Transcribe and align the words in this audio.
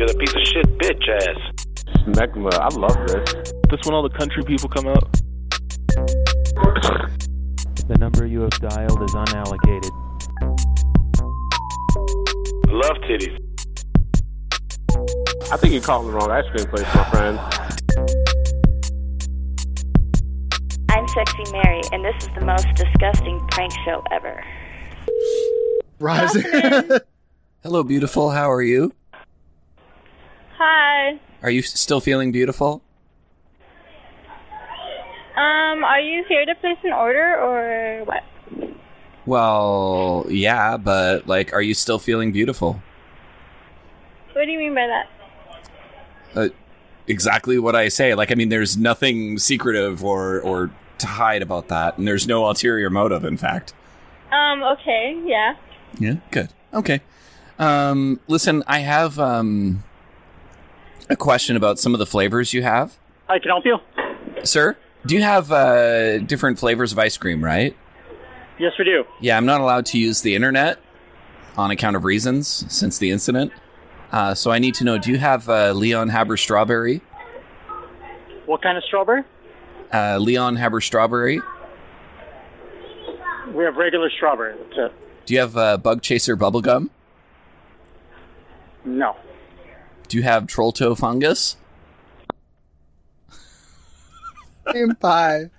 You're 0.00 0.08
the 0.08 0.14
piece 0.14 0.34
of 0.34 0.40
shit 0.44 0.64
bitch 0.78 1.08
ass. 1.10 1.36
Smegma, 2.06 2.54
I 2.54 2.68
love 2.74 2.96
this. 3.06 3.52
This 3.68 3.84
when 3.84 3.92
all 3.92 4.02
the 4.02 4.08
country 4.08 4.42
people 4.42 4.66
come 4.66 4.88
out. 4.88 5.12
The 7.86 7.98
number 7.98 8.24
you 8.24 8.40
have 8.40 8.58
dialed 8.60 9.02
is 9.02 9.10
unallocated. 9.10 9.90
Love 12.68 12.96
titties. 13.04 13.36
I 15.52 15.58
think 15.58 15.74
you're 15.74 15.82
calling 15.82 16.06
the 16.06 16.14
wrong 16.14 16.30
ice 16.30 16.48
cream 16.50 16.66
place, 16.68 16.86
my 16.94 17.04
friend. 17.10 17.38
I'm 20.88 21.08
Sexy 21.08 21.52
Mary, 21.52 21.82
and 21.92 22.02
this 22.02 22.14
is 22.22 22.30
the 22.34 22.46
most 22.46 22.66
disgusting 22.74 23.38
prank 23.50 23.74
show 23.84 24.02
ever. 24.10 24.42
Rising. 25.98 26.42
Hello, 27.62 27.82
beautiful. 27.82 28.30
How 28.30 28.50
are 28.50 28.62
you? 28.62 28.94
Hi. 30.62 31.18
Are 31.42 31.50
you 31.50 31.62
still 31.62 32.02
feeling 32.02 32.32
beautiful? 32.32 32.82
Um, 35.34 35.82
are 35.84 36.00
you 36.00 36.22
here 36.28 36.44
to 36.44 36.54
place 36.56 36.76
an 36.84 36.92
order 36.92 37.40
or 37.40 38.04
what? 38.04 38.22
Well, 39.24 40.26
yeah, 40.28 40.76
but 40.76 41.26
like, 41.26 41.54
are 41.54 41.62
you 41.62 41.72
still 41.72 41.98
feeling 41.98 42.30
beautiful? 42.30 42.82
What 44.34 44.44
do 44.44 44.50
you 44.50 44.58
mean 44.58 44.74
by 44.74 44.86
that? 44.86 45.08
Uh, 46.34 46.48
exactly 47.06 47.58
what 47.58 47.74
I 47.74 47.88
say. 47.88 48.14
Like, 48.14 48.30
I 48.30 48.34
mean, 48.34 48.50
there's 48.50 48.76
nothing 48.76 49.38
secretive 49.38 50.04
or 50.04 50.42
or 50.42 50.70
to 50.98 51.06
hide 51.06 51.40
about 51.40 51.68
that, 51.68 51.96
and 51.96 52.06
there's 52.06 52.26
no 52.26 52.44
ulterior 52.46 52.90
motive. 52.90 53.24
In 53.24 53.38
fact. 53.38 53.72
Um, 54.30 54.62
okay, 54.62 55.18
yeah. 55.24 55.56
Yeah. 55.98 56.16
Good. 56.30 56.50
Okay. 56.74 57.00
Um, 57.58 58.20
listen, 58.28 58.62
I 58.66 58.80
have 58.80 59.18
um 59.18 59.84
a 61.10 61.16
question 61.16 61.56
about 61.56 61.78
some 61.78 61.92
of 61.94 61.98
the 61.98 62.06
flavors 62.06 62.52
you 62.54 62.62
have, 62.62 62.96
I 63.28 63.38
can 63.38 63.48
help 63.50 63.64
you. 63.66 63.78
sir. 64.44 64.76
Do 65.06 65.14
you 65.14 65.22
have 65.22 65.50
uh 65.50 66.18
different 66.18 66.58
flavors 66.58 66.92
of 66.92 66.98
ice 66.98 67.16
cream? 67.16 67.42
Right. 67.44 67.76
Yes, 68.58 68.72
we 68.78 68.84
do. 68.84 69.04
Yeah, 69.20 69.36
I'm 69.36 69.46
not 69.46 69.60
allowed 69.60 69.86
to 69.86 69.98
use 69.98 70.20
the 70.22 70.34
internet 70.34 70.78
on 71.56 71.70
account 71.70 71.96
of 71.96 72.04
reasons 72.04 72.46
since 72.68 72.98
the 72.98 73.10
incident. 73.10 73.52
Uh, 74.12 74.34
so 74.34 74.50
I 74.50 74.58
need 74.58 74.74
to 74.74 74.84
know: 74.84 74.98
Do 74.98 75.10
you 75.10 75.18
have 75.18 75.48
uh, 75.48 75.72
Leon 75.72 76.10
Haber 76.10 76.36
strawberry? 76.36 77.00
What 78.46 78.60
kind 78.62 78.76
of 78.76 78.84
strawberry? 78.84 79.22
Uh, 79.92 80.18
Leon 80.18 80.56
Haber 80.56 80.80
strawberry. 80.80 81.40
We 83.54 83.64
have 83.64 83.76
regular 83.76 84.10
strawberry. 84.10 84.54
That's 84.58 84.92
it. 84.92 85.26
Do 85.26 85.34
you 85.34 85.40
have 85.40 85.56
uh, 85.56 85.76
Bug 85.78 86.02
Chaser 86.02 86.36
bubblegum? 86.36 86.90
No. 88.84 89.16
Do 90.10 90.16
you 90.16 90.24
have 90.24 90.48
Trolltoe 90.48 90.98
fungus? 90.98 91.56
cream 94.64 94.96
pie. 94.96 95.50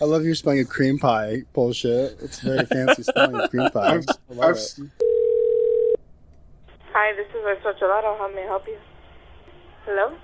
I 0.00 0.04
love 0.04 0.24
your 0.24 0.36
spelling 0.36 0.60
of 0.60 0.68
cream 0.68 0.96
pie 0.96 1.42
bullshit. 1.52 2.16
It's 2.22 2.38
very 2.38 2.64
fancy 2.66 3.02
spelling 3.02 3.34
of 3.34 3.50
cream 3.50 3.68
pie. 3.70 3.96
I 3.96 4.32
love 4.32 4.56
it. 4.56 4.78
Hi, 6.92 7.16
this 7.16 7.26
is 7.26 7.42
Versa 7.42 7.74
Chelado. 7.80 8.16
How 8.16 8.30
may 8.32 8.44
I 8.44 8.46
help 8.46 8.68
you? 8.68 8.78
Hello? 9.86 10.16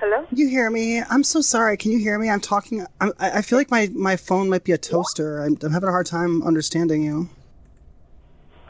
Hello? 0.00 0.26
You 0.32 0.48
hear 0.48 0.70
me? 0.70 1.02
I'm 1.10 1.24
so 1.24 1.42
sorry. 1.42 1.76
Can 1.76 1.92
you 1.92 1.98
hear 1.98 2.18
me? 2.18 2.30
I'm 2.30 2.40
talking. 2.40 2.86
I'm, 3.02 3.12
I 3.18 3.38
I 3.38 3.42
feel 3.42 3.58
like 3.58 3.70
my, 3.70 3.90
my 3.92 4.16
phone 4.16 4.48
might 4.48 4.64
be 4.64 4.72
a 4.72 4.78
toaster. 4.78 5.44
I'm, 5.44 5.58
I'm 5.62 5.72
having 5.72 5.90
a 5.90 5.92
hard 5.92 6.06
time 6.06 6.42
understanding 6.42 7.02
you. 7.02 7.28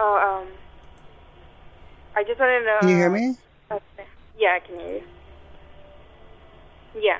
Oh, 0.00 0.42
um, 0.42 0.48
I 2.16 2.24
just 2.24 2.40
wanted 2.40 2.58
to 2.58 2.64
know. 2.64 2.78
Can 2.80 2.88
you 2.88 2.96
hear 2.96 3.10
me? 3.10 3.36
Yeah, 4.38 4.56
I 4.56 4.60
can 4.60 4.78
hear 4.78 4.92
you. 4.94 5.02
Yeah. 7.00 7.18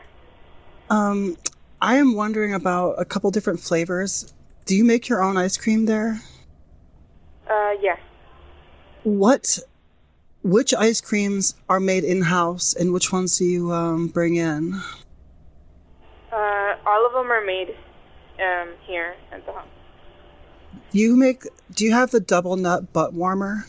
Um, 0.89 1.37
I 1.81 1.97
am 1.97 2.15
wondering 2.15 2.55
about 2.55 2.95
a 2.99 3.05
couple 3.05 3.31
different 3.33 3.59
flavors. 3.61 4.33
Do 4.67 4.77
you 4.77 4.85
make 4.85 5.09
your 5.09 5.23
own 5.23 5.37
ice 5.37 5.57
cream 5.57 5.87
there? 5.87 6.21
Uh, 7.51 7.73
yeah. 7.81 7.97
What, 9.03 9.59
which 10.43 10.73
ice 10.75 11.01
creams 11.01 11.55
are 11.69 11.81
made 11.81 12.05
in 12.05 12.23
house, 12.23 12.73
and 12.75 12.93
which 12.93 13.13
ones 13.13 13.37
do 13.39 13.45
you 13.45 13.73
um, 13.73 14.07
bring 14.09 14.37
in? 14.37 14.81
Uh, 16.33 16.77
all 16.87 17.07
of 17.07 17.13
them 17.13 17.33
are 17.33 17.45
made, 17.45 17.71
um, 18.41 18.69
here 18.87 19.17
at 19.33 19.45
the 19.45 19.53
home. 19.53 19.69
Do 20.93 20.99
you 20.99 21.17
make? 21.17 21.43
Do 21.75 21.85
you 21.85 21.93
have 21.93 22.11
the 22.11 22.21
double 22.21 22.57
nut 22.57 22.93
butt 22.93 23.13
warmer? 23.13 23.67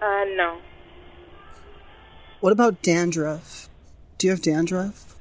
Uh, 0.00 0.24
no. 0.36 0.58
What 2.46 2.52
about 2.52 2.80
dandruff? 2.80 3.68
Do 4.18 4.28
you 4.28 4.30
have 4.30 4.40
dandruff? 4.40 5.16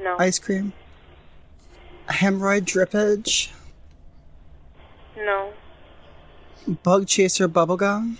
No. 0.00 0.16
Ice 0.18 0.38
cream? 0.38 0.72
Hemorrhoid 2.08 2.62
drippage? 2.62 3.50
No. 5.14 5.52
Bug 6.82 7.06
chaser 7.06 7.50
bubblegum? 7.50 8.16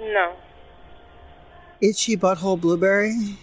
No. 0.00 0.34
Itchy 1.80 2.16
butthole 2.16 2.60
blueberry? 2.60 3.38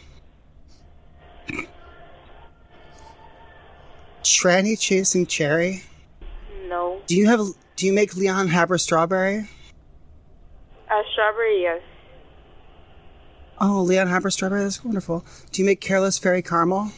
Tranny 4.23 4.77
chasing 4.77 5.25
cherry? 5.25 5.83
No. 6.67 7.01
Do 7.07 7.15
you 7.15 7.29
have? 7.29 7.47
Do 7.77 7.85
you 7.85 7.93
make 7.93 8.17
Leon 8.17 8.49
Haber 8.49 8.77
strawberry? 8.77 9.47
Uh, 10.91 11.01
strawberry, 11.13 11.61
yes. 11.61 11.81
Oh, 13.61 13.81
Leon 13.81 14.07
Haber 14.07 14.29
strawberry. 14.29 14.63
That's 14.63 14.83
wonderful. 14.83 15.25
Do 15.51 15.61
you 15.61 15.65
make 15.65 15.81
careless 15.81 16.17
fairy 16.17 16.41
caramel? 16.41 16.91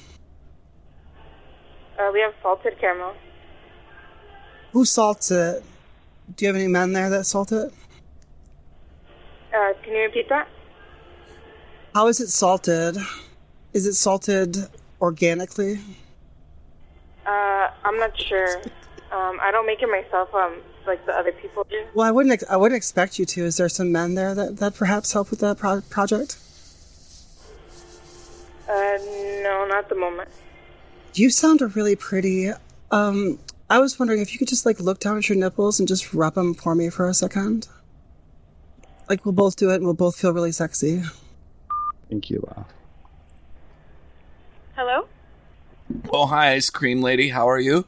Uh, 1.98 2.10
we 2.14 2.22
have 2.22 2.34
salted 2.42 2.80
caramel. 2.80 3.14
Who 4.74 4.86
salts 4.86 5.32
it? 5.32 5.64
Do 6.36 6.46
you 6.46 6.48
have 6.48 6.56
any 6.56 6.68
men 6.68 6.94
there 6.94 7.10
that 7.10 7.26
salt 7.26 7.52
it? 7.52 7.74
Uh, 9.54 9.74
can 9.84 9.94
you 9.94 10.04
repeat 10.04 10.30
that? 10.30 10.48
How 11.94 12.08
is 12.08 12.22
it 12.22 12.30
salted? 12.30 12.98
Is 13.74 13.86
it 13.86 13.94
salted 13.94 14.58
organically? 15.02 15.80
Uh, 17.26 17.70
I'm 17.84 17.98
not 17.98 18.18
sure. 18.18 18.60
Um, 19.12 19.40
I 19.42 19.52
don't 19.52 19.66
make 19.66 19.82
it 19.82 19.90
myself. 19.90 20.34
Um, 20.34 20.62
like 20.88 21.06
the 21.06 21.14
other 21.14 21.32
people 21.32 21.66
do. 21.70 21.84
Well, 21.94 22.08
I 22.08 22.12
wouldn't. 22.12 22.34
Ex- 22.34 22.50
I 22.50 22.58
wouldn't 22.58 22.78
expect 22.78 23.20
you 23.20 23.26
to. 23.26 23.46
Is 23.46 23.58
there 23.58 23.70
some 23.70 23.92
men 23.92 24.16
there 24.16 24.34
that, 24.34 24.58
that 24.58 24.76
perhaps 24.76 25.14
help 25.14 25.30
with 25.30 25.40
that 25.42 25.58
pro- 25.58 25.82
project? 25.82 26.38
Uh, 28.72 28.98
no, 29.44 29.66
not 29.68 29.80
at 29.80 29.90
the 29.90 29.96
moment. 29.96 30.30
You 31.14 31.30
sound 31.30 31.62
really 31.76 31.98
pretty. 31.98 32.52
Um, 32.90 33.38
I 33.70 33.80
was 33.80 34.00
wondering 34.00 34.22
if 34.22 34.32
you 34.32 34.40
could 34.40 34.48
just 34.48 34.66
like 34.66 34.80
look 34.80 35.00
down 35.00 35.18
at 35.18 35.28
your 35.28 35.38
nipples 35.38 35.80
and 35.80 35.88
just 35.88 36.14
rub 36.14 36.36
them 36.36 36.54
for 36.54 36.74
me 36.74 36.90
for 36.90 37.10
a 37.10 37.14
second. 37.14 37.68
Like 39.10 39.26
we'll 39.26 39.34
both 39.34 39.58
do 39.58 39.72
it 39.72 39.76
and 39.76 39.84
we'll 39.84 39.94
both 39.94 40.16
feel 40.16 40.32
really 40.32 40.54
sexy. 40.54 41.04
Thank 42.10 42.30
you. 42.30 42.48
Uh, 42.56 42.64
Hello? 44.76 45.08
Oh, 46.10 46.28
hi, 46.28 46.54
ice 46.54 46.70
cream 46.70 47.02
lady. 47.02 47.30
How 47.30 47.50
are 47.50 47.60
you? 47.60 47.86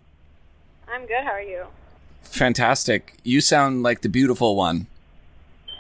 I'm 0.88 1.05
good. 1.05 1.23
How 1.23 1.31
are 1.31 1.41
you? 1.41 1.65
Fantastic. 2.21 3.15
You 3.23 3.39
sound 3.39 3.83
like 3.83 4.01
the 4.01 4.09
beautiful 4.09 4.57
one. 4.57 4.88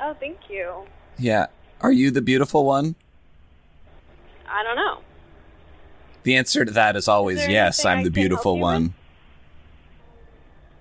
Oh, 0.01 0.13
thank 0.13 0.37
you. 0.49 0.83
Yeah. 1.17 1.47
Are 1.81 1.91
you 1.91 2.09
the 2.09 2.21
beautiful 2.21 2.65
one? 2.65 2.95
I 4.53 4.63
don't 4.63 4.75
know. 4.75 4.99
The 6.23 6.35
answer 6.37 6.63
to 6.63 6.71
that 6.71 6.95
is 6.95 7.07
always 7.07 7.39
there 7.39 7.49
yes. 7.49 7.83
I'm 7.83 7.99
I 7.99 8.03
the 8.03 8.09
beautiful 8.11 8.55
you 8.55 8.61
one. 8.61 8.93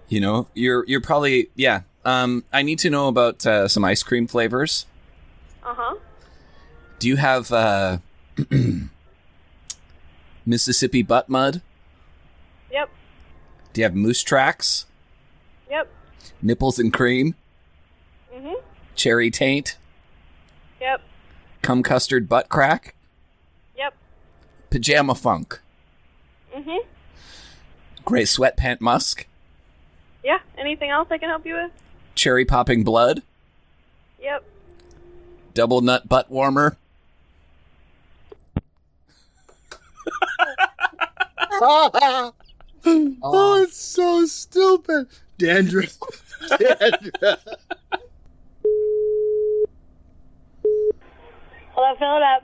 You 0.08 0.20
know, 0.20 0.48
you're 0.54 0.84
you're 0.86 1.00
probably 1.00 1.48
yeah. 1.56 1.80
Um, 2.04 2.44
I 2.52 2.62
need 2.62 2.78
to 2.80 2.90
know 2.90 3.08
about 3.08 3.46
uh, 3.46 3.66
some 3.68 3.84
ice 3.84 4.02
cream 4.02 4.26
flavors. 4.26 4.86
Uh 5.64 5.74
huh. 5.74 5.94
Do 6.98 7.08
you 7.08 7.16
have 7.16 7.50
uh, 7.50 7.98
Mississippi 10.46 11.02
butt 11.02 11.28
mud? 11.28 11.62
Yep. 12.70 12.90
Do 13.72 13.80
you 13.80 13.84
have 13.84 13.94
moose 13.94 14.22
tracks? 14.22 14.86
Yep. 15.70 15.88
Nipples 16.42 16.78
and 16.78 16.92
cream? 16.92 17.34
Mhm. 18.34 18.60
Cherry 18.94 19.30
taint? 19.30 19.78
Yep. 20.80 21.00
Cum 21.62 21.82
custard 21.82 22.28
butt 22.28 22.48
crack? 22.48 22.94
Yep. 24.72 24.80
Pajama 24.80 25.14
funk? 25.14 25.60
Mm-hmm. 26.56 26.78
Gray 28.04 28.22
sweatpant 28.22 28.80
musk? 28.80 29.26
Yeah. 30.24 30.38
Anything 30.56 30.90
else 30.90 31.08
I 31.10 31.18
can 31.18 31.28
help 31.28 31.44
you 31.44 31.54
with? 31.54 31.70
Cherry 32.14 32.44
popping 32.44 32.82
blood? 32.82 33.22
Yep. 34.20 34.44
Double 35.54 35.82
nut 35.82 36.08
butt 36.08 36.30
warmer? 36.30 36.78
oh, 41.64 42.42
it's 43.62 43.76
so 43.76 44.26
stupid. 44.26 45.06
Dandruff. 45.38 45.98
Dandruff. 46.58 47.44
fill 51.98 52.16
it 52.16 52.22
up. 52.22 52.42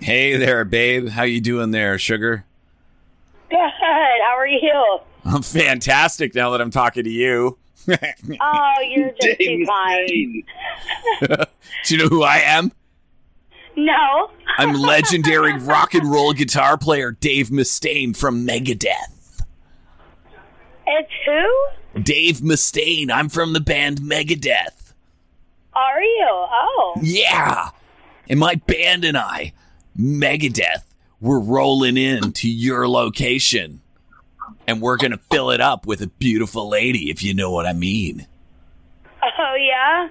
Hey 0.00 0.36
there, 0.36 0.64
babe. 0.64 1.08
How 1.08 1.22
you 1.22 1.40
doing 1.40 1.70
there, 1.70 1.98
sugar? 1.98 2.44
Good. 3.50 3.58
How 3.58 4.36
are 4.36 4.46
you? 4.46 4.98
I'm 5.24 5.42
fantastic 5.42 6.34
now 6.34 6.50
that 6.50 6.60
I'm 6.60 6.70
talking 6.70 7.04
to 7.04 7.10
you. 7.10 7.58
Oh, 8.40 8.72
you're 8.82 9.12
just 9.20 9.38
too 9.38 9.64
kind. 9.64 10.42
Do 11.84 11.94
you 11.94 12.02
know 12.02 12.08
who 12.08 12.24
I 12.24 12.38
am? 12.38 12.72
No. 13.76 14.30
I'm 14.58 14.72
legendary 14.80 15.56
rock 15.58 15.94
and 15.94 16.10
roll 16.10 16.32
guitar 16.32 16.76
player 16.76 17.12
Dave 17.12 17.50
Mustaine 17.50 18.16
from 18.16 18.44
Megadeth. 18.44 19.42
It's 20.84 21.12
who? 21.24 22.00
Dave 22.02 22.38
Mustaine. 22.40 23.08
I'm 23.12 23.28
from 23.28 23.52
the 23.52 23.60
band 23.60 24.00
Megadeth. 24.00 24.92
Are 25.74 26.02
you? 26.02 26.28
Oh. 26.28 26.94
Yeah. 27.00 27.70
And 28.28 28.40
my 28.40 28.56
band 28.56 29.04
and 29.04 29.16
I, 29.16 29.52
Megadeth, 29.98 30.84
we're 31.20 31.40
rolling 31.40 31.96
in 31.96 32.32
to 32.32 32.48
your 32.50 32.88
location. 32.88 33.80
And 34.68 34.80
we're 34.80 34.96
going 34.96 35.12
to 35.12 35.20
fill 35.30 35.50
it 35.50 35.60
up 35.60 35.86
with 35.86 36.00
a 36.02 36.06
beautiful 36.06 36.68
lady, 36.68 37.10
if 37.10 37.22
you 37.22 37.34
know 37.34 37.50
what 37.50 37.66
I 37.66 37.72
mean. 37.72 38.26
Oh, 39.22 39.54
yeah? 39.58 40.08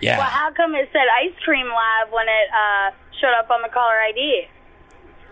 Yeah. 0.00 0.18
Well, 0.18 0.26
how 0.26 0.50
come 0.52 0.74
it 0.74 0.88
said 0.92 1.02
ice 1.22 1.34
cream 1.44 1.66
lab 1.66 2.12
when 2.12 2.26
it 2.26 2.50
uh, 2.50 2.90
showed 3.20 3.34
up 3.38 3.50
on 3.50 3.62
the 3.62 3.68
caller 3.68 3.98
ID? 4.08 4.46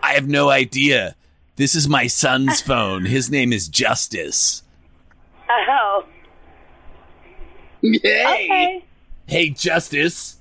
I 0.01 0.13
have 0.13 0.27
no 0.27 0.49
idea. 0.49 1.15
This 1.55 1.75
is 1.75 1.87
my 1.87 2.07
son's 2.07 2.61
phone. 2.65 3.05
His 3.05 3.29
name 3.29 3.51
is 3.51 3.67
Justice. 3.67 4.63
Oh. 5.49 6.05
Okay. 7.83 8.83
Hey, 9.27 9.49
Justice. 9.49 10.37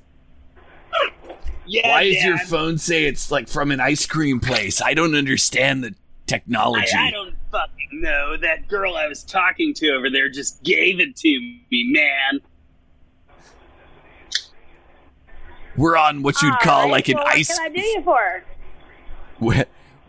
Yeah, 1.73 1.89
Why 1.89 2.03
does 2.05 2.25
your 2.25 2.39
phone 2.39 2.79
say 2.79 3.05
it's 3.05 3.31
like 3.31 3.47
from 3.49 3.71
an 3.71 3.79
ice 3.79 4.05
cream 4.05 4.41
place? 4.41 4.83
I 4.83 4.93
don't 4.93 5.15
understand 5.15 5.85
the 5.85 5.95
technology. 6.27 6.97
I 6.97 7.13
don't 7.13 7.37
fucking 7.53 8.01
know. 8.01 8.37
That 8.37 8.67
girl 8.67 8.97
I 8.97 9.07
was 9.07 9.23
talking 9.23 9.73
to 9.75 9.91
over 9.93 10.11
there 10.11 10.29
just 10.29 10.65
gave 10.65 10.99
it 10.99 11.15
to 11.19 11.29
me, 11.29 11.93
man. 11.93 12.41
We're 15.77 15.97
on 15.97 16.23
what 16.23 16.43
you'd 16.43 16.59
call 16.59 16.79
Alright, 16.87 16.91
like 16.91 17.09
an 17.09 17.15
well, 17.17 17.25
what 17.25 17.35
ice. 17.37 17.57
can 17.57 17.71
I 17.71 17.75
do 17.75 17.81
you 17.81 18.03
for? 18.03 18.45
We're- 19.39 19.65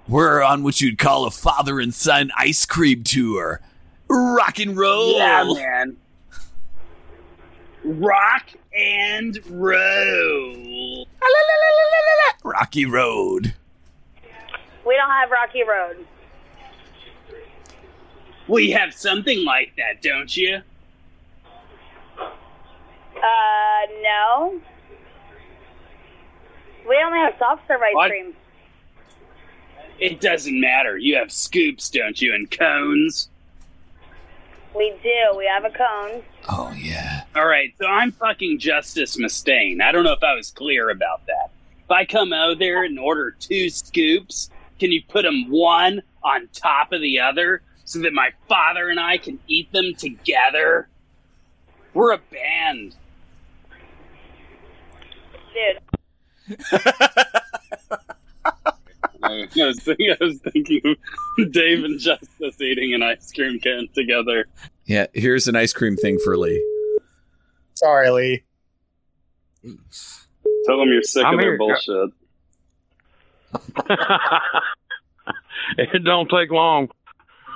We're 0.07 0.41
on 0.41 0.63
what 0.63 0.81
you'd 0.81 0.97
call 0.97 1.25
a 1.25 1.31
father 1.31 1.79
and 1.79 1.93
son 1.93 2.31
ice 2.35 2.65
cream 2.65 3.03
tour. 3.03 3.61
Rock 4.09 4.59
and 4.59 4.75
roll. 4.75 5.15
Yeah, 5.15 5.43
man. 5.53 5.97
Rock 7.99 8.49
and 8.73 9.37
roll. 9.49 11.07
Rocky 12.43 12.85
Road. 12.85 13.53
We 14.85 14.95
don't 14.95 15.09
have 15.09 15.29
Rocky 15.29 15.63
Road. 15.63 16.05
We 18.47 18.71
have 18.71 18.93
something 18.93 19.43
like 19.43 19.73
that, 19.77 20.01
don't 20.01 20.35
you? 20.35 20.61
Uh, 22.17 23.87
no. 24.01 24.61
We 26.87 26.97
only 27.05 27.19
have 27.19 27.35
soft 27.37 27.63
serve 27.67 27.81
ice 27.81 28.09
cream. 28.09 28.33
It 29.99 30.21
doesn't 30.21 30.59
matter. 30.59 30.97
You 30.97 31.17
have 31.17 31.31
scoops, 31.31 31.89
don't 31.89 32.21
you, 32.21 32.33
and 32.33 32.49
cones? 32.49 33.29
We 34.75 34.93
do. 35.03 35.37
We 35.37 35.45
have 35.53 35.65
a 35.65 35.69
cone. 35.69 36.23
Oh 36.49 36.73
yeah. 36.77 37.23
All 37.35 37.47
right, 37.47 37.73
so 37.79 37.87
I'm 37.87 38.11
fucking 38.11 38.59
Justice 38.59 39.17
Mustaine. 39.17 39.81
I 39.81 39.91
don't 39.91 40.03
know 40.03 40.13
if 40.13 40.23
I 40.23 40.35
was 40.35 40.51
clear 40.51 40.89
about 40.89 41.25
that. 41.27 41.51
If 41.83 41.91
I 41.91 42.05
come 42.05 42.31
out 42.33 42.59
there 42.59 42.83
and 42.83 42.97
order 42.97 43.31
two 43.31 43.69
scoops, 43.69 44.49
can 44.79 44.91
you 44.91 45.01
put 45.07 45.23
them 45.23 45.49
one 45.49 46.01
on 46.23 46.47
top 46.53 46.93
of 46.93 47.01
the 47.01 47.19
other 47.19 47.61
so 47.85 47.99
that 47.99 48.13
my 48.13 48.31
father 48.47 48.89
and 48.89 48.99
I 48.99 49.17
can 49.17 49.39
eat 49.47 49.71
them 49.71 49.93
together? 49.95 50.87
We're 51.93 52.13
a 52.13 52.19
band. 52.31 52.95
Dude. 56.47 56.57
I 59.31 59.65
was 59.65 59.79
thinking, 59.79 60.15
I 60.19 60.23
was 60.23 60.39
thinking 60.39 60.81
of 61.39 61.51
Dave 61.51 61.83
and 61.83 61.99
Justice 61.99 62.61
eating 62.61 62.93
an 62.93 63.03
ice 63.03 63.31
cream 63.31 63.59
can 63.59 63.87
together. 63.93 64.45
Yeah, 64.85 65.07
here's 65.13 65.47
an 65.47 65.55
ice 65.55 65.73
cream 65.73 65.95
thing 65.95 66.19
for 66.23 66.37
Lee. 66.37 66.63
Sorry, 67.75 68.09
Lee. 68.11 68.43
Tell 70.65 70.77
them 70.77 70.89
you're 70.89 71.03
sick 71.03 71.25
I'm 71.25 71.35
of 71.35 71.41
their 71.41 71.57
bullshit. 71.57 72.09
it 75.77 76.03
don't 76.03 76.29
take 76.29 76.51
long. 76.51 76.89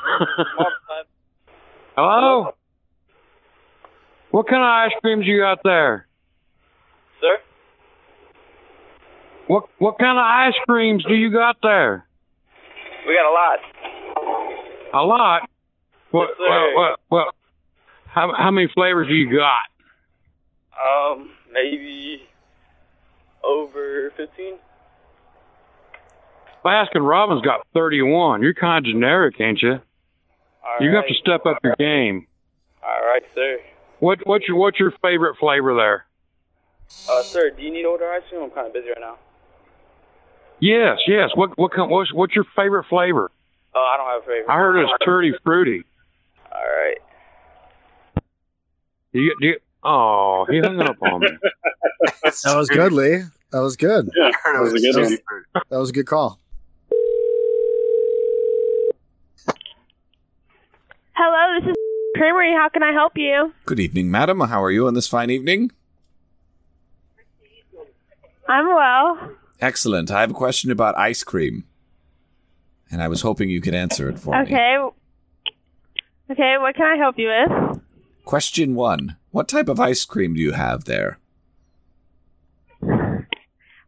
Hello? 1.95 2.54
What 4.31 4.48
kind 4.48 4.62
of 4.62 4.68
ice 4.68 4.92
creams 5.01 5.25
you 5.25 5.39
got 5.39 5.60
there? 5.63 6.07
Sir? 7.21 7.38
What 9.47 9.65
what 9.77 10.00
kind 10.00 10.18
of 10.18 10.24
ice 10.24 10.59
creams 10.68 11.03
do 11.06 11.13
you 11.13 11.31
got 11.31 11.57
there? 11.62 12.06
We 13.07 13.15
got 13.15 13.30
a 13.30 13.33
lot. 13.33 13.59
A 14.94 15.06
lot. 15.06 15.50
What 16.12 16.30
Yes, 16.39 16.50
what 16.50 16.75
what, 16.75 17.00
what 17.09 17.36
how 18.06 18.33
how 18.36 18.51
many 18.51 18.68
flavors 18.74 19.07
do 19.07 19.13
you 19.13 19.38
got? 19.38 19.65
Um, 20.75 21.30
maybe 21.51 22.24
over 23.44 24.12
15. 24.18 24.56
Baskin 26.65 27.07
Robbins 27.07 27.44
got 27.44 27.68
31. 27.74 28.42
You're 28.42 28.56
kind 28.56 28.86
of 28.86 28.92
generic, 28.92 29.36
ain't 29.39 29.62
you? 29.62 29.74
All 29.74 30.77
you 30.80 30.95
have 30.95 31.06
to 31.07 31.13
step 31.13 31.45
up 31.45 31.59
your 31.63 31.75
game. 31.77 32.25
All 32.83 33.06
right, 33.06 33.21
sir. 33.36 33.59
What 34.00 34.19
what's 34.25 34.47
your 34.47 34.57
what's 34.57 34.80
your 34.80 34.92
favorite 35.01 35.38
flavor 35.39 35.75
there? 35.75 36.06
Uh, 37.09 37.21
sir, 37.21 37.51
do 37.51 37.62
you 37.62 37.71
need 37.71 37.86
order 37.86 38.12
ice 38.12 38.24
cream? 38.30 38.42
I'm 38.42 38.50
kind 38.50 38.68
of 38.68 38.74
busy 38.74 38.88
right 38.88 38.97
now. 39.00 39.18
Yes, 40.60 41.00
yes. 41.07 41.30
What 41.36 41.57
what 41.57 41.72
kind, 41.74 41.90
what's 41.90 42.13
what's 42.13 42.36
your 42.36 42.46
favorite 42.56 42.86
flavor? 42.90 43.31
Oh, 43.74 43.80
I 43.80 43.98
don't 43.98 44.07
have 44.07 44.22
a 44.22 44.25
favorite. 44.25 44.54
I 44.54 44.57
heard 44.57 44.81
it's 44.81 44.92
tutti 45.04 45.34
fruity. 45.44 45.84
All 46.52 46.62
right. 46.62 46.98
You, 49.12 49.36
do 49.40 49.48
you, 49.48 49.60
oh, 49.84 50.46
he 50.50 50.60
hung 50.60 50.81
up 50.81 50.98
on 51.02 51.22
me. 51.22 51.28
That 52.44 52.56
was 52.56 52.69
good, 52.69 52.92
Lee. 52.92 53.24
That 53.52 53.62
was 53.62 53.75
good. 53.78 54.10
Yeah, 54.16 54.30
that 54.46 54.62
was 54.62 54.74
a 54.74 54.80
good 54.80 54.95
one. 54.95 55.64
That 55.69 55.78
was 55.78 55.90
a 55.90 55.94
good 55.94 56.06
call. 56.06 56.40
Hello, 61.14 61.59
this 61.59 61.69
is 61.69 61.76
Creamery. 62.16 62.54
How 62.54 62.69
can 62.69 62.83
I 62.83 62.92
help 62.92 63.14
you? 63.16 63.54
Good 63.66 63.80
evening, 63.80 64.12
madam. 64.12 64.42
How 64.42 64.62
are 64.64 64.71
you 64.71 64.85
on 64.88 64.94
this 64.94 65.07
fine 65.07 65.30
evening? 65.30 65.71
I'm 68.47 68.68
well. 68.68 69.31
Excellent. 69.62 70.12
I 70.12 70.21
have 70.21 70.31
a 70.31 70.35
question 70.35 70.71
about 70.71 70.97
ice 70.97 71.24
cream. 71.24 71.66
And 72.92 73.02
I 73.02 73.07
was 73.07 73.21
hoping 73.21 73.50
you 73.50 73.62
could 73.62 73.74
answer 73.74 74.09
it 74.09 74.19
for 74.19 74.31
me. 74.31 74.42
Okay. 74.44 74.78
Okay, 76.31 76.56
what 76.59 76.76
can 76.76 76.85
I 76.85 76.97
help 76.97 77.18
you 77.18 77.28
with? 77.28 77.81
Question 78.26 78.76
one 78.76 79.18
What 79.31 79.47
type 79.47 79.69
of 79.69 79.80
ice 79.80 80.06
cream 80.06 80.33
do 80.33 80.42
you 80.42 80.54
have 80.54 80.85
there? 80.85 81.19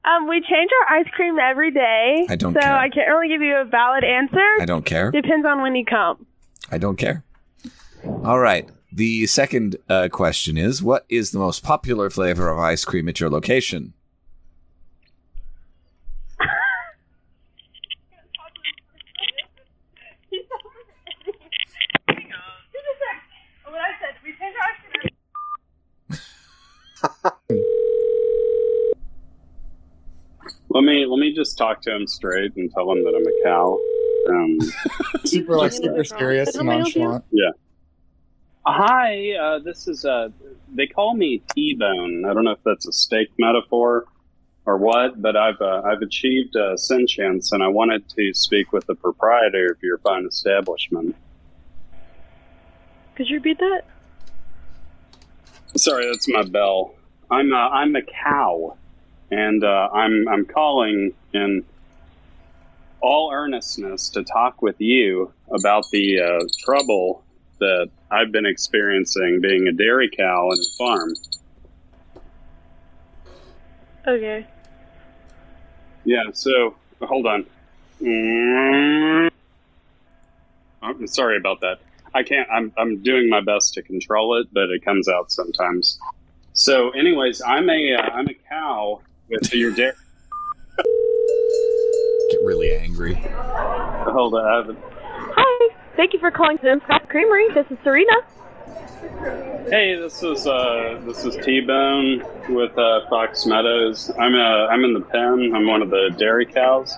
Um, 0.08 0.30
we 0.30 0.40
change 0.42 0.70
our 0.82 0.98
ice 0.98 1.08
cream 1.14 1.38
every 1.38 1.72
day. 1.72 2.26
I 2.30 2.36
don't 2.38 2.54
so 2.54 2.60
care. 2.60 2.78
I 2.78 2.90
can't 2.90 3.10
really 3.10 3.28
give 3.28 3.42
you 3.42 3.58
a 3.58 3.66
valid 3.66 4.04
answer. 4.04 4.46
I 4.62 4.66
don't 4.66 4.86
care. 4.86 5.12
Depends 5.12 5.46
on 5.46 5.62
when 5.62 5.76
you 5.76 5.84
come. 5.84 6.26
I 6.72 6.78
don't 6.78 6.96
care. 6.96 7.24
All 8.24 8.40
right. 8.40 8.70
The 8.92 9.28
second 9.28 9.76
uh, 9.90 10.08
question 10.10 10.58
is 10.58 10.82
What 10.82 11.06
is 11.10 11.32
the 11.32 11.40
most 11.40 11.62
popular 11.62 12.10
flavor 12.10 12.50
of 12.50 12.58
ice 12.58 12.86
cream 12.86 13.10
at 13.10 13.20
your 13.20 13.30
location? 13.30 13.94
Let 30.78 30.84
me 30.84 31.08
let 31.08 31.18
me 31.18 31.26
just 31.38 31.58
talk 31.58 31.82
to 31.84 31.96
him 31.96 32.08
straight 32.08 32.56
and 32.56 32.72
tell 32.74 32.91
him 32.91 33.03
that 33.03 33.13
I'm 33.15 33.25
a 33.25 33.44
cow. 33.44 33.79
Um, 34.29 34.60
Super 35.25 35.58
like 35.58 35.72
super 35.72 36.03
serious 36.03 36.56
and 36.56 36.67
nonchalant. 36.67 37.24
Yeah. 37.32 37.51
Hi, 38.65 39.32
uh, 39.32 39.60
this 39.60 39.88
is 39.88 40.03
uh, 40.03 40.29
they 40.74 40.88
call 40.88 41.15
me 41.15 41.41
T-bone. 41.56 42.25
I 42.25 42.34
don't 42.34 42.44
know 42.44 42.51
if 42.51 42.63
that's 42.65 42.86
a 42.86 42.91
steak 42.91 43.29
metaphor 43.39 44.06
or 44.65 44.77
what, 44.77 45.22
but 45.22 45.38
I've 45.38 45.62
uh, 45.62 45.84
I've 45.86 46.01
achieved 46.01 46.58
uh, 46.58 46.75
sentience, 46.75 47.53
and 47.53 47.63
I 47.63 47.70
wanted 47.70 48.10
to 48.10 48.34
speak 48.34 48.74
with 48.74 48.86
the 48.88 48.96
proprietor 48.96 49.72
of 49.72 49.82
your 49.82 50.00
fine 50.00 50.25
establishment. 50.25 51.15
Could 53.15 53.29
you 53.29 53.38
repeat 53.38 53.60
that? 53.60 53.84
Sorry, 55.77 56.06
that's 56.06 56.27
my 56.27 56.44
bell. 56.44 56.96
I'm 57.32 57.53
uh, 57.53 57.70
I'm 57.70 57.96
a 57.96 58.01
cow. 58.01 58.75
And 59.32 59.64
uh, 59.64 59.90
I'm 59.94 60.28
I'm 60.28 60.46
calling 60.46 61.14
in 61.34 61.64
all 63.02 63.32
earnestness 63.32 64.10
to 64.10 64.24
talk 64.24 64.62
with 64.62 64.80
you 64.80 65.32
about 65.52 65.86
the 65.92 66.20
uh, 66.20 66.46
trouble 66.66 67.24
that 67.60 67.90
I've 68.12 68.32
been 68.32 68.46
experiencing 68.46 69.40
being 69.42 69.68
a 69.68 69.72
dairy 69.72 70.10
cow 70.16 70.50
in 70.52 70.60
a 70.60 70.78
farm. 70.78 71.14
Okay. 74.08 74.48
Yeah, 76.06 76.24
so 76.34 76.76
hold 77.02 77.28
on. 77.28 77.46
I'm 80.82 81.08
sorry 81.08 81.38
about 81.38 81.60
that. 81.62 81.80
I 82.14 82.24
can't. 82.24 82.48
I'm 82.50 82.72
I'm 82.78 83.04
doing 83.04 83.30
my 83.30 83.42
best 83.42 83.74
to 83.74 83.82
control 83.82 84.40
it, 84.40 84.48
but 84.54 84.70
it 84.70 84.86
comes 84.86 85.10
out 85.10 85.32
sometimes. 85.32 86.00
So, 86.54 86.92
anyways, 86.92 87.42
I'm 87.46 87.70
a 87.70 87.96
uh, 87.96 88.02
I'm 88.02 88.28
a 88.28 88.34
cow 88.50 89.02
with 89.30 89.54
your 89.54 89.72
dairy. 89.72 89.94
Get 92.32 92.42
really 92.44 92.74
angry. 92.76 93.16
Hold 93.16 94.36
on. 94.36 94.46
I 94.46 94.58
haven't- 94.58 94.80
Hi. 94.82 95.76
Thank 95.96 96.14
you 96.14 96.20
for 96.20 96.30
calling 96.32 96.58
Sim's 96.62 96.84
Craft 96.84 97.10
Creamery. 97.10 97.48
This 97.54 97.66
is 97.72 97.78
Serena. 97.84 98.14
Hey, 99.70 99.96
this 99.96 100.22
is 100.24 100.48
uh 100.48 101.02
this 101.06 101.26
is 101.26 101.36
T 101.44 101.62
Bone 101.62 102.24
with 102.50 102.78
uh, 102.78 103.02
Fox 103.10 103.46
Meadows. 103.46 104.10
I'm 104.18 104.34
uh 104.36 104.68
I'm 104.68 104.84
in 104.86 104.94
the 104.94 105.02
pen. 105.02 105.52
I'm 105.56 105.68
one 105.68 105.82
of 105.82 105.90
the 105.90 106.14
dairy 106.18 106.46
cows. 106.46 106.98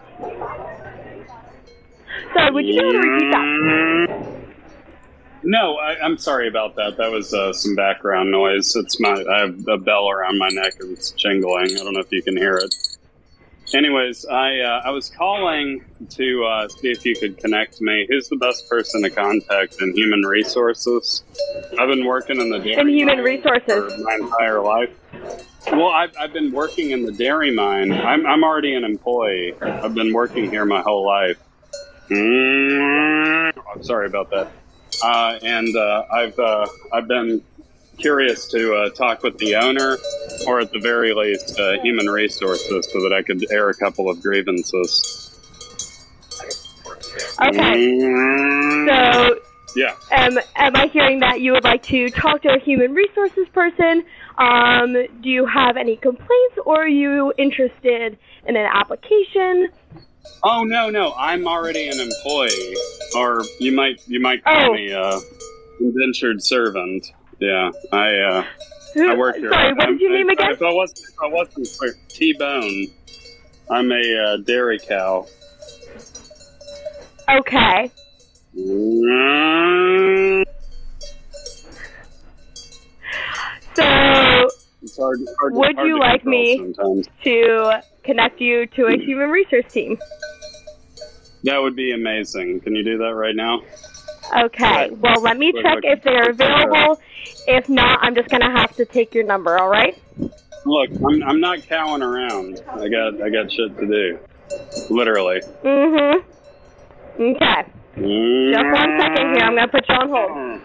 Sorry, 2.33 2.51
would 2.51 2.65
you 2.65 2.73
be 2.73 2.79
able 2.79 2.91
to 2.91 2.99
repeat 2.99 3.31
that? 3.31 4.38
No, 5.43 5.75
I, 5.77 5.99
I'm 6.03 6.17
sorry 6.17 6.47
about 6.47 6.75
that. 6.75 6.97
That 6.97 7.11
was 7.11 7.33
uh, 7.33 7.53
some 7.53 7.75
background 7.75 8.31
noise. 8.31 8.75
It's 8.75 8.99
my 8.99 9.23
I 9.31 9.39
have 9.41 9.67
a 9.67 9.77
bell 9.77 10.09
around 10.09 10.37
my 10.37 10.49
neck 10.49 10.73
and 10.79 10.91
it's 10.91 11.11
jingling. 11.11 11.71
I 11.73 11.83
don't 11.83 11.93
know 11.93 12.01
if 12.01 12.11
you 12.11 12.21
can 12.21 12.35
hear 12.35 12.57
it. 12.57 12.73
Anyways, 13.73 14.25
I 14.25 14.59
uh, 14.59 14.81
I 14.85 14.89
was 14.89 15.09
calling 15.09 15.85
to 16.09 16.43
uh, 16.43 16.67
see 16.67 16.89
if 16.89 17.05
you 17.05 17.15
could 17.15 17.37
connect 17.37 17.79
me. 17.81 18.05
Who's 18.09 18.27
the 18.27 18.35
best 18.35 18.67
person 18.67 19.03
to 19.03 19.09
contact 19.11 19.75
in 19.81 19.93
human 19.95 20.23
resources? 20.23 21.23
I've 21.79 21.87
been 21.87 22.05
working 22.05 22.41
in 22.41 22.49
the 22.49 22.57
dairy 22.59 22.73
In 22.79 22.89
human 22.89 23.17
mine 23.17 23.23
resources. 23.25 23.93
my 24.03 24.15
entire 24.15 24.61
life. 24.61 24.89
Well, 25.71 25.89
I've, 25.89 26.11
I've 26.19 26.33
been 26.33 26.51
working 26.51 26.91
in 26.91 27.05
the 27.05 27.11
dairy 27.11 27.53
mine. 27.53 27.91
I'm, 27.91 28.25
I'm 28.25 28.43
already 28.43 28.73
an 28.73 28.83
employee. 28.83 29.53
I've 29.61 29.93
been 29.93 30.13
working 30.13 30.49
here 30.49 30.65
my 30.65 30.81
whole 30.81 31.05
life. 31.05 31.37
Mm, 32.09 33.53
I'm 33.75 33.83
sorry 33.83 34.07
about 34.07 34.31
that. 34.31 34.51
Uh, 35.01 35.39
and 35.41 35.75
uh, 35.75 36.03
I've 36.11 36.37
uh, 36.39 36.67
I've 36.91 37.07
been 37.07 37.41
curious 37.97 38.47
to 38.47 38.75
uh, 38.75 38.89
talk 38.91 39.23
with 39.23 39.37
the 39.37 39.55
owner, 39.55 39.97
or 40.47 40.59
at 40.61 40.71
the 40.71 40.79
very 40.79 41.13
least, 41.13 41.59
uh, 41.59 41.81
human 41.81 42.07
resources, 42.07 42.87
so 42.91 43.01
that 43.01 43.13
I 43.13 43.21
could 43.21 43.45
air 43.51 43.69
a 43.69 43.73
couple 43.73 44.09
of 44.09 44.21
grievances. 44.21 45.35
Okay. 47.41 47.99
So, 47.99 49.39
Yeah. 49.75 49.93
um, 50.11 50.39
am 50.55 50.75
I 50.75 50.87
hearing 50.91 51.19
that 51.19 51.41
you 51.41 51.51
would 51.53 51.63
like 51.63 51.83
to 51.83 52.09
talk 52.09 52.41
to 52.41 52.49
a 52.55 52.59
human 52.59 52.93
resources 52.93 53.47
person? 53.53 54.03
Um, 54.37 54.93
do 54.93 55.29
you 55.29 55.45
have 55.45 55.77
any 55.77 55.95
complaints, 55.97 56.57
or 56.65 56.83
are 56.83 56.87
you 56.87 57.33
interested 57.37 58.17
in 58.45 58.55
an 58.55 58.69
application? 58.73 59.69
Oh 60.43 60.63
no, 60.63 60.89
no, 60.89 61.13
I'm 61.17 61.47
already 61.47 61.87
an 61.89 61.99
employee, 61.99 62.75
or 63.15 63.43
you 63.59 63.71
might 63.73 64.01
you 64.07 64.19
might 64.19 64.43
call 64.43 64.69
Oh. 64.69 64.73
me 64.73 64.91
uh, 64.93 65.19
indentured 65.79 66.41
servant. 66.43 67.11
Yeah, 67.39 67.71
I 67.91 68.15
uh, 68.17 68.43
I 68.99 69.15
work 69.15 69.35
here. 69.41 69.51
sorry, 69.51 69.73
what 69.73 69.81
I'm- 69.85 69.95
is 69.95 70.01
your 70.01 70.11
name 70.11 70.29
again? 70.29 70.51
If 70.51 70.61
I 70.61 70.71
wasn't 70.73 70.99
if 70.99 71.15
I 71.23 71.27
wasn't 71.27 71.67
clear, 71.77 71.93
T 72.09 72.33
Bone. 72.33 72.87
I'm 73.71 73.91
a 73.91 74.17
uh, 74.23 74.37
dairy 74.37 74.79
cow. 74.79 75.27
Okay. 77.29 77.91
So, 83.75 83.83
It's 84.81 84.97
hard, 84.97 85.19
hard, 85.39 85.53
would 85.53 85.77
you 85.77 85.99
like 85.99 86.25
me 86.25 86.57
Sometimes. 86.57 87.07
to 87.23 87.81
connect 88.03 88.41
you 88.41 88.65
to 88.67 88.85
a 88.87 88.97
human 88.97 89.29
resource 89.29 89.71
team? 89.71 89.97
That 91.43 91.61
would 91.61 91.75
be 91.75 91.91
amazing. 91.91 92.59
Can 92.61 92.75
you 92.75 92.83
do 92.83 92.97
that 92.97 93.15
right 93.15 93.35
now? 93.35 93.61
Okay. 94.37 94.89
Well, 94.91 95.21
let 95.21 95.37
me 95.37 95.53
check 95.53 95.79
if 95.83 96.03
they're 96.03 96.29
uh, 96.29 96.31
available. 96.31 96.99
If 97.47 97.69
not, 97.69 97.99
I'm 98.01 98.13
just 98.15 98.29
gonna 98.29 98.51
have 98.51 98.75
to 98.75 98.85
take 98.85 99.13
your 99.13 99.23
number. 99.23 99.57
All 99.57 99.69
right? 99.69 99.97
Look, 100.65 100.89
I'm 100.91 101.23
I'm 101.23 101.39
not 101.39 101.63
cowing 101.63 102.01
around. 102.01 102.61
I 102.69 102.89
got 102.89 103.21
I 103.21 103.29
got 103.29 103.51
shit 103.51 103.77
to 103.77 103.87
do. 103.87 104.19
Literally. 104.89 105.41
Mm-hmm. 105.63 107.21
Okay. 107.21 107.65
Just 107.95 108.65
one 108.65 108.99
second 108.99 109.35
here. 109.35 109.45
I'm 109.45 109.55
gonna 109.55 109.67
put 109.67 109.87
you 109.87 109.95
on 109.95 110.09
hold. 110.09 110.61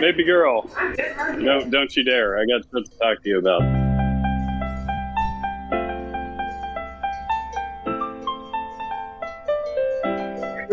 Baby 0.00 0.24
girl, 0.24 0.70
don't 1.44 1.70
don't 1.70 1.94
you 1.96 2.04
dare! 2.04 2.38
I 2.38 2.44
got 2.46 2.64
shit 2.72 2.90
to 2.90 2.98
talk 2.98 3.22
to 3.22 3.28
you 3.28 3.38
about. 3.38 3.87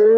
I'm 0.05 0.11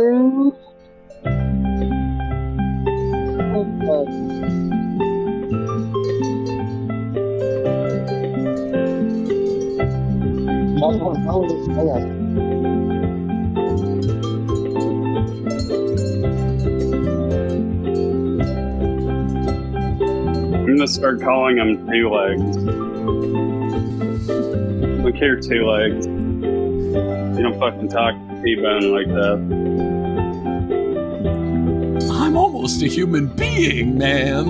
gonna 20.65 20.87
start 20.87 21.21
calling 21.21 21.57
him 21.57 21.87
two 21.87 22.09
legs. 22.09 22.57
Look 25.01 25.15
here, 25.15 25.39
two 25.39 25.65
legs. 25.65 26.07
You 26.07 27.41
don't 27.41 27.57
fucking 27.57 27.87
talk 27.87 28.26
T-Bone 28.47 28.91
like 28.93 29.07
that. 29.07 29.37
I'm 32.13 32.37
almost 32.37 32.81
a 32.81 32.87
human 32.87 33.27
being, 33.27 33.97
man. 33.97 34.45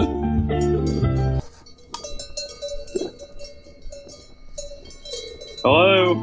Hello. 5.63 6.13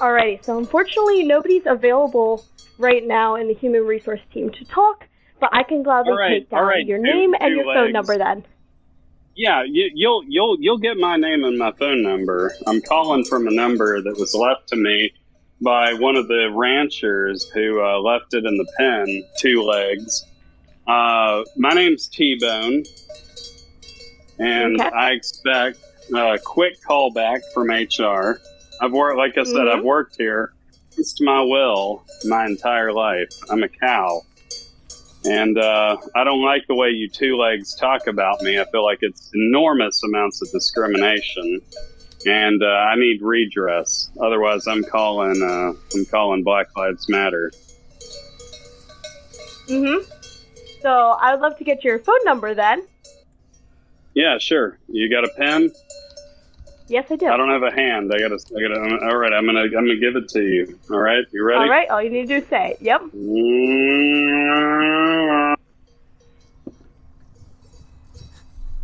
Alrighty. 0.00 0.44
So 0.44 0.56
unfortunately, 0.58 1.24
nobody's 1.24 1.66
available 1.66 2.44
right 2.78 3.04
now 3.04 3.34
in 3.34 3.48
the 3.48 3.54
human 3.54 3.84
resource 3.86 4.20
team 4.32 4.50
to 4.50 4.64
talk. 4.66 5.04
But 5.40 5.50
I 5.52 5.64
can 5.64 5.82
gladly 5.82 6.12
All 6.12 6.18
right, 6.18 6.28
take 6.38 6.50
down 6.50 6.60
all 6.60 6.66
right, 6.66 6.86
your 6.86 6.98
two- 6.98 7.02
name 7.02 7.34
and 7.34 7.50
two 7.50 7.56
your 7.56 7.74
phone 7.74 7.90
number 7.90 8.16
then. 8.16 8.44
Yeah, 9.36 9.64
you, 9.64 9.90
you'll 9.94 10.24
you'll 10.28 10.56
you'll 10.60 10.78
get 10.78 10.96
my 10.96 11.16
name 11.16 11.44
and 11.44 11.58
my 11.58 11.72
phone 11.72 12.02
number. 12.02 12.52
I'm 12.66 12.80
calling 12.82 13.24
from 13.24 13.48
a 13.48 13.50
number 13.50 14.00
that 14.00 14.16
was 14.16 14.34
left 14.34 14.68
to 14.68 14.76
me 14.76 15.12
by 15.60 15.94
one 15.94 16.14
of 16.16 16.28
the 16.28 16.50
ranchers 16.52 17.48
who 17.50 17.82
uh, 17.82 17.98
left 17.98 18.34
it 18.34 18.44
in 18.44 18.56
the 18.56 18.66
pen, 18.78 19.24
two 19.38 19.62
legs. 19.62 20.24
Uh, 20.86 21.42
my 21.56 21.70
name's 21.72 22.06
T 22.06 22.38
Bone, 22.40 22.84
and 24.38 24.80
Okay. 24.80 24.90
I 24.90 25.10
expect 25.12 25.78
a 26.14 26.38
quick 26.44 26.74
callback 26.86 27.40
from 27.52 27.70
HR. 27.70 28.40
I've 28.80 28.92
worked, 28.92 29.16
like 29.18 29.38
I 29.38 29.44
said, 29.44 29.54
Mhm. 29.66 29.78
I've 29.78 29.84
worked 29.84 30.16
here 30.18 30.52
against 30.92 31.20
my 31.22 31.40
will 31.40 32.04
my 32.26 32.44
entire 32.46 32.92
life. 32.92 33.30
I'm 33.50 33.62
a 33.62 33.68
cow. 33.68 34.22
And 35.24 35.58
uh, 35.58 35.96
I 36.14 36.24
don't 36.24 36.42
like 36.42 36.66
the 36.66 36.74
way 36.74 36.90
you 36.90 37.08
two 37.08 37.36
legs 37.36 37.74
talk 37.74 38.06
about 38.06 38.42
me. 38.42 38.60
I 38.60 38.64
feel 38.70 38.84
like 38.84 38.98
it's 39.00 39.30
enormous 39.34 40.02
amounts 40.02 40.42
of 40.42 40.50
discrimination, 40.50 41.60
and 42.26 42.62
uh, 42.62 42.66
I 42.66 42.96
need 42.96 43.22
redress. 43.22 44.10
Otherwise, 44.20 44.66
I'm 44.66 44.84
calling. 44.84 45.42
Uh, 45.42 45.72
I'm 45.96 46.04
calling 46.06 46.44
Black 46.44 46.76
Lives 46.76 47.08
Matter. 47.08 47.52
Mm-hmm. 49.68 50.10
So 50.82 50.90
I 50.90 51.32
would 51.32 51.40
love 51.40 51.56
to 51.56 51.64
get 51.64 51.82
your 51.82 51.98
phone 51.98 52.22
number 52.24 52.54
then. 52.54 52.86
Yeah, 54.12 54.36
sure. 54.38 54.78
You 54.88 55.08
got 55.10 55.24
a 55.24 55.30
pen? 55.38 55.72
Yes, 56.86 57.06
I 57.10 57.16
do. 57.16 57.26
I 57.28 57.36
don't 57.38 57.48
have 57.50 57.62
a 57.62 57.70
hand. 57.74 58.12
I 58.14 58.18
got 58.18 58.28
to. 58.28 58.34
I 58.34 58.60
got 58.60 58.74
to. 58.74 59.06
All 59.06 59.16
right, 59.16 59.32
I'm 59.32 59.46
gonna. 59.46 59.60
I'm 59.60 59.70
gonna 59.72 59.96
give 59.96 60.16
it 60.16 60.28
to 60.30 60.42
you. 60.42 60.78
All 60.90 60.98
right, 60.98 61.24
you 61.32 61.42
ready? 61.44 61.60
All 61.62 61.68
right. 61.70 61.88
All 61.88 62.02
you 62.02 62.10
need 62.10 62.28
to 62.28 62.40
do 62.40 62.44
is 62.44 62.48
say 62.48 62.72
it. 62.72 62.82
Yep. 62.82 63.00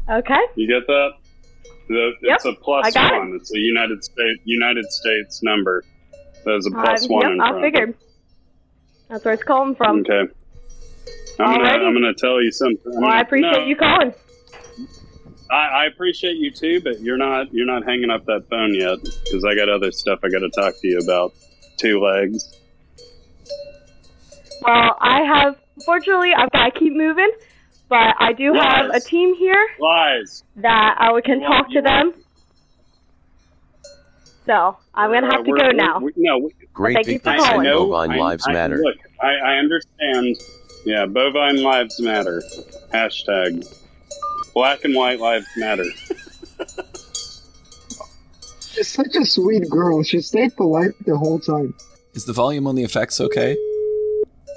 Okay. 0.08 0.40
You 0.56 0.66
get 0.66 0.86
that? 0.86 1.10
The, 1.88 2.12
It's 2.22 2.44
a 2.44 2.52
plus 2.54 2.86
I 2.86 2.90
got 2.90 3.12
it. 3.14 3.18
one. 3.18 3.32
It's 3.34 3.52
a 3.54 3.58
United 3.58 4.02
States 4.04 4.40
United 4.44 4.90
States 4.92 5.42
number. 5.42 5.84
There's 6.44 6.66
a 6.66 6.70
plus 6.70 7.04
Um, 7.04 7.10
one. 7.10 7.22
Yep. 7.22 7.32
in 7.32 7.40
I 7.40 7.48
front 7.50 7.64
it. 7.64 7.66
figured. 7.72 7.94
That's 9.08 9.24
where 9.24 9.34
it's 9.34 9.42
calling 9.42 9.74
from. 9.74 10.00
Okay. 10.00 10.32
I'm 11.40 11.56
gonna, 11.56 11.68
I'm 11.68 11.94
gonna 11.94 12.14
tell 12.14 12.40
you 12.42 12.52
something. 12.52 12.92
Well, 13.00 13.10
I 13.10 13.20
appreciate 13.20 13.50
No, 13.52 13.66
you 13.66 13.76
calling. 13.76 14.12
I, 15.50 15.82
I 15.82 15.84
appreciate 15.86 16.36
you 16.36 16.50
too, 16.50 16.80
but 16.80 17.00
you're 17.00 17.16
not 17.16 17.52
you're 17.52 17.66
not 17.66 17.84
hanging 17.84 18.10
up 18.10 18.24
that 18.26 18.48
phone 18.48 18.74
yet 18.74 18.98
because 19.02 19.44
I 19.44 19.54
got 19.54 19.68
other 19.68 19.90
stuff 19.90 20.20
I 20.22 20.28
got 20.28 20.40
to 20.40 20.50
talk 20.50 20.74
to 20.80 20.88
you 20.88 20.98
about. 20.98 21.34
Two 21.78 21.98
legs. 22.00 22.58
Well, 24.60 24.96
I 25.00 25.22
have, 25.22 25.56
unfortunately, 25.76 26.32
I've 26.36 26.50
got 26.50 26.74
to 26.74 26.78
keep 26.78 26.92
moving, 26.92 27.30
but 27.88 28.14
I 28.18 28.34
do 28.34 28.52
have 28.52 28.90
a 28.90 29.00
team 29.00 29.34
here 29.34 29.66
Lies. 29.78 30.44
that 30.56 30.96
I 31.00 31.18
can 31.22 31.40
talk 31.40 31.70
to 31.70 31.80
them. 31.80 32.12
So 34.46 34.76
I'm 34.94 35.10
gonna 35.12 35.26
have 35.32 35.40
Uh, 35.40 35.44
to 35.44 35.50
go 35.52 35.56
we're- 35.64 35.72
now. 35.72 35.98
we- 36.00 36.12
no, 36.16 36.38
we- 36.38 36.50
Great 36.72 36.94
Thank 36.96 37.08
you 37.08 37.18
for 37.18 37.30
victory. 37.32 37.48
calling. 37.48 37.66
Bovine 37.66 38.10
I- 38.12 38.18
lives 38.18 38.44
I- 38.48 38.52
matter. 38.52 38.78
Look, 38.78 38.96
I, 39.22 39.32
I 39.34 39.56
understand. 39.56 40.36
Yeah, 40.84 41.06
bovine 41.06 41.62
lives 41.62 42.00
matter. 42.00 42.42
Hashtag 42.92 43.66
black 44.54 44.84
and 44.84 44.94
white 44.94 45.20
lives 45.20 45.46
matter. 45.56 45.84
She's 48.60 48.88
such 48.88 49.16
a 49.16 49.24
sweet 49.24 49.68
girl. 49.68 50.02
She 50.02 50.20
stayed 50.20 50.56
polite 50.56 50.92
the 51.04 51.16
whole 51.16 51.40
time. 51.40 51.74
Is 52.14 52.24
the 52.24 52.32
volume 52.32 52.66
on 52.66 52.74
the 52.74 52.82
effects 52.84 53.20
okay? 53.20 53.56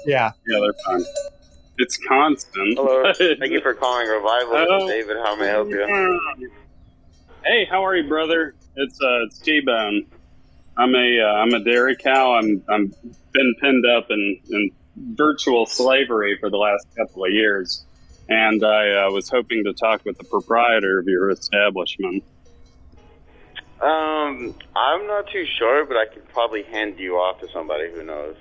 Yeah. 0.06 0.32
Yeah, 0.46 0.60
they're 0.60 0.74
fine. 0.86 1.04
It's 1.78 1.96
constant. 2.08 2.78
Hello. 2.78 3.12
Thank 3.14 3.52
you 3.52 3.60
for 3.60 3.74
calling 3.74 4.06
Revival. 4.06 4.56
Hello. 4.56 4.88
David. 4.88 5.16
How 5.22 5.34
may 5.36 5.48
I 5.48 5.50
help 5.50 5.68
you? 5.68 6.50
Hey, 7.44 7.66
how 7.68 7.84
are 7.84 7.96
you, 7.96 8.08
brother? 8.08 8.54
It's 8.76 9.00
uh, 9.02 9.24
it's 9.24 9.38
T 9.38 9.60
Bone. 9.60 10.06
I'm 10.76 10.94
a 10.94 11.20
uh, 11.20 11.26
I'm 11.26 11.52
a 11.52 11.62
dairy 11.62 11.96
cow. 11.96 12.34
I'm 12.34 12.62
I'm 12.68 12.92
been 13.32 13.54
pinned 13.60 13.84
up 13.86 14.06
in, 14.10 14.40
in 14.50 14.70
virtual 14.96 15.66
slavery 15.66 16.36
for 16.38 16.48
the 16.50 16.56
last 16.56 16.86
couple 16.96 17.24
of 17.24 17.32
years, 17.32 17.84
and 18.28 18.64
I 18.64 19.06
uh, 19.06 19.10
was 19.10 19.28
hoping 19.28 19.64
to 19.64 19.72
talk 19.72 20.04
with 20.04 20.18
the 20.18 20.24
proprietor 20.24 20.98
of 20.98 21.06
your 21.06 21.30
establishment. 21.30 22.24
Um, 23.80 24.54
I'm 24.74 25.06
not 25.06 25.30
too 25.30 25.44
sure, 25.58 25.84
but 25.84 25.96
I 25.96 26.06
could 26.06 26.26
probably 26.28 26.62
hand 26.62 26.98
you 26.98 27.16
off 27.16 27.40
to 27.40 27.48
somebody 27.52 27.90
who 27.90 28.02
knows. 28.02 28.36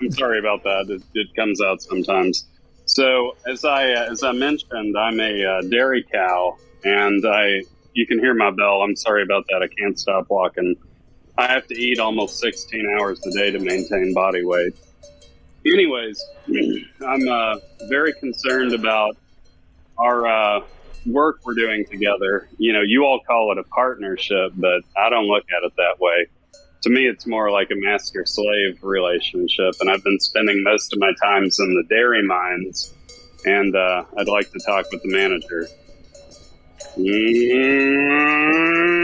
I'm 0.00 0.10
sorry 0.10 0.38
about 0.38 0.62
that. 0.62 0.86
It, 0.88 1.02
it 1.14 1.34
comes 1.36 1.60
out 1.60 1.82
sometimes. 1.82 2.46
So, 2.86 3.36
as 3.46 3.64
I 3.64 3.92
uh, 3.92 4.10
as 4.10 4.22
I 4.22 4.32
mentioned, 4.32 4.96
I'm 4.96 5.20
a 5.20 5.44
uh, 5.44 5.62
dairy 5.68 6.04
cow, 6.10 6.56
and 6.84 7.26
I 7.26 7.62
you 7.94 8.06
can 8.06 8.18
hear 8.18 8.34
my 8.34 8.50
bell. 8.50 8.82
I'm 8.82 8.96
sorry 8.96 9.22
about 9.22 9.44
that. 9.48 9.62
I 9.62 9.68
can't 9.80 9.98
stop 9.98 10.26
walking. 10.28 10.76
I 11.36 11.46
have 11.48 11.66
to 11.66 11.74
eat 11.74 11.98
almost 11.98 12.38
16 12.38 12.86
hours 12.98 13.24
a 13.26 13.30
day 13.32 13.50
to 13.50 13.58
maintain 13.58 14.14
body 14.14 14.44
weight. 14.44 14.76
Anyways, 15.66 16.24
I'm 17.06 17.28
uh, 17.28 17.56
very 17.88 18.12
concerned 18.14 18.74
about 18.74 19.16
our 19.98 20.26
uh, 20.26 20.60
work 21.06 21.40
we're 21.44 21.54
doing 21.54 21.84
together. 21.90 22.48
You 22.58 22.72
know, 22.72 22.82
you 22.82 23.04
all 23.04 23.20
call 23.26 23.52
it 23.52 23.58
a 23.58 23.64
partnership, 23.64 24.52
but 24.56 24.82
I 24.96 25.10
don't 25.10 25.26
look 25.26 25.44
at 25.56 25.64
it 25.64 25.72
that 25.76 26.00
way. 26.00 26.26
To 26.82 26.90
me, 26.90 27.06
it's 27.06 27.26
more 27.26 27.50
like 27.50 27.70
a 27.70 27.76
master 27.76 28.24
slave 28.26 28.78
relationship, 28.82 29.74
and 29.80 29.90
I've 29.90 30.04
been 30.04 30.20
spending 30.20 30.62
most 30.62 30.92
of 30.92 30.98
my 30.98 31.12
times 31.22 31.58
in 31.58 31.74
the 31.74 31.84
dairy 31.88 32.22
mines, 32.22 32.92
and 33.46 33.74
uh, 33.74 34.04
I'd 34.18 34.28
like 34.28 34.50
to 34.52 34.58
talk 34.58 34.90
with 34.90 35.02
the 35.02 35.10
manager. 35.10 35.66
Mm. 36.98 39.03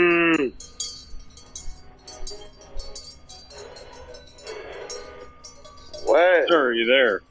Are 6.71 6.75
you 6.75 6.87
there? 6.87 7.23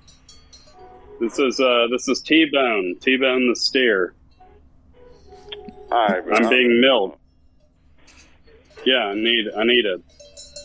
This 1.22 1.40
is 1.40 1.60
uh, 1.62 1.88
this 1.90 2.10
is 2.10 2.22
T 2.22 2.46
Bone, 2.52 2.96
T 3.00 3.16
Bone 3.16 3.48
the 3.48 3.56
steer. 3.56 4.14
Bro. 6.22 6.36
I'm 6.36 6.50
being 6.50 6.82
milled. 6.82 7.18
Yeah, 8.86 9.06
I 9.06 9.14
need 9.16 9.46
I 9.58 9.64
need 9.64 9.86
it. 9.86 10.02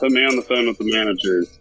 Put 0.01 0.11
me 0.11 0.25
on 0.25 0.35
the 0.35 0.43
phone 0.43 0.67
with 0.67 0.79
the 0.79 0.93
managers. 0.93 1.59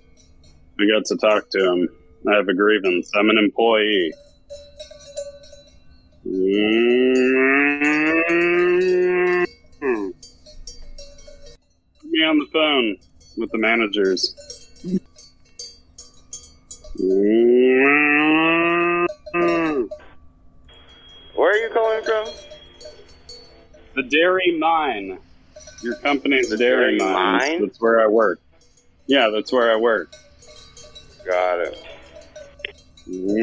I 0.79 0.85
got 0.87 1.05
to 1.05 1.15
talk 1.17 1.49
to 1.51 1.71
him. 1.71 1.87
I 2.27 2.35
have 2.35 2.47
a 2.47 2.53
grievance. 2.53 3.11
I'm 3.15 3.29
an 3.29 3.37
employee. 3.37 4.11
Mm. 6.25 6.93
Put 12.01 12.09
me 12.09 12.23
on 12.23 12.39
the 12.39 12.47
phone 12.51 12.97
with 13.37 13.51
the 13.51 13.59
managers. 13.59 14.52
Where 16.95 17.11
are 21.35 21.55
you 21.55 21.69
calling 21.73 22.03
from? 22.03 22.27
The 23.95 24.03
dairy 24.03 24.57
mine. 24.59 25.17
Your 25.81 25.95
company's 25.95 26.49
dairy, 26.49 26.97
dairy 26.97 27.13
mines. 27.13 27.43
mine? 27.43 27.61
That's 27.61 27.81
where 27.81 27.99
I 28.01 28.07
work. 28.07 28.39
Yeah, 29.07 29.29
that's 29.33 29.51
where 29.51 29.71
I 29.71 29.75
work. 29.77 30.13
Got 31.25 31.61
it. 31.61 31.83
Put 33.05 33.41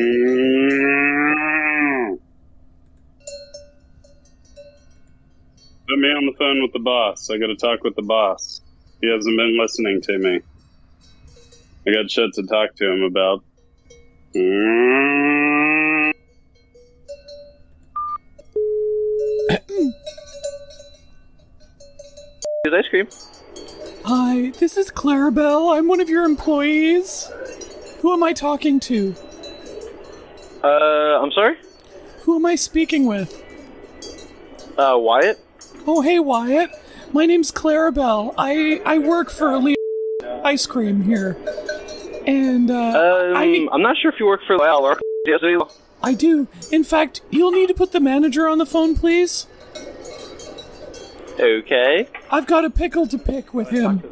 me 5.98 6.08
on 6.08 6.26
the 6.26 6.34
phone 6.38 6.62
with 6.62 6.72
the 6.72 6.78
boss. 6.78 7.28
I 7.30 7.38
got 7.38 7.48
to 7.48 7.56
talk 7.56 7.82
with 7.82 7.96
the 7.96 8.02
boss. 8.02 8.60
He 9.00 9.08
hasn't 9.10 9.36
been 9.36 9.58
listening 9.58 10.00
to 10.02 10.18
me. 10.18 10.40
I 11.90 11.92
got 11.92 12.08
shit 12.08 12.32
to 12.34 12.44
talk 12.44 12.76
to 12.76 12.88
him 12.88 13.02
about. 13.02 13.42
Is 22.64 22.72
ice 22.72 22.86
cream? 22.88 23.08
Hi, 24.04 24.50
this 24.60 24.76
is 24.76 24.88
Clarabelle. 24.90 25.76
I'm 25.76 25.88
one 25.88 25.98
of 25.98 26.08
your 26.08 26.24
employees. 26.24 27.28
Who 28.02 28.12
am 28.12 28.22
I 28.22 28.34
talking 28.34 28.78
to? 28.80 29.16
Uh, 30.62 30.68
I'm 30.68 31.32
sorry? 31.32 31.56
Who 32.20 32.36
am 32.36 32.46
I 32.46 32.54
speaking 32.54 33.06
with? 33.06 33.42
Uh, 34.78 34.96
Wyatt? 34.96 35.40
Oh, 35.88 36.02
hey, 36.02 36.20
Wyatt. 36.20 36.70
My 37.12 37.26
name's 37.26 37.50
Clarabelle. 37.50 38.32
I, 38.38 38.80
I 38.86 38.98
work 38.98 39.28
for 39.28 39.58
Leo 39.58 39.74
Ice 40.44 40.66
Cream 40.66 41.02
here. 41.02 41.36
And, 42.26 42.70
uh, 42.70 42.74
Um, 42.74 43.36
I 43.36 43.46
need- 43.46 43.68
I'm 43.72 43.82
not 43.82 43.96
sure 43.98 44.10
if 44.12 44.20
you 44.20 44.26
work 44.26 44.40
for 44.46 44.56
Lyle 44.56 44.84
or 44.86 44.98
I 46.02 46.14
do. 46.14 46.48
In 46.72 46.82
fact, 46.84 47.20
you'll 47.30 47.50
need 47.52 47.68
to 47.68 47.74
put 47.74 47.92
the 47.92 48.00
manager 48.00 48.48
on 48.48 48.58
the 48.58 48.66
phone, 48.66 48.94
please. 48.94 49.46
Okay. 51.38 52.08
I've 52.30 52.46
got 52.46 52.64
a 52.64 52.70
pickle 52.70 53.06
to 53.06 53.18
pick 53.18 53.52
with 53.54 53.68
him. 53.70 54.02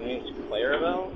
Name's 0.00 0.30
Clarabelle? 0.50 1.10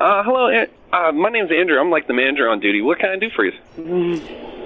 Uh, 0.00 0.22
hello. 0.22 0.48
An- 0.48 0.68
Uh, 0.92 1.12
my 1.12 1.28
name's 1.30 1.52
Andrew. 1.52 1.78
I'm 1.78 1.90
like 1.90 2.08
the 2.08 2.12
manager 2.14 2.48
on 2.48 2.58
duty. 2.58 2.82
What 2.82 2.98
can 2.98 3.10
I 3.10 3.16
do 3.16 3.30
for 3.30 3.44
you? 3.44 3.52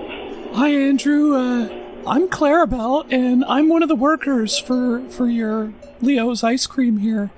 Hi, 0.54 0.68
Andrew. 0.68 1.34
Uh, 1.34 1.68
I'm 2.06 2.28
Clarabelle, 2.28 3.12
and 3.12 3.44
I'm 3.46 3.68
one 3.68 3.82
of 3.82 3.88
the 3.88 3.96
workers 3.96 4.56
for 4.56 5.00
for 5.08 5.26
your 5.26 5.74
Leo's 6.00 6.44
ice 6.44 6.64
cream 6.68 6.98
here 6.98 7.32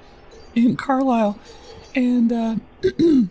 in 0.54 0.76
Carlisle. 0.76 1.38
And 1.94 2.30
uh, 2.30 2.56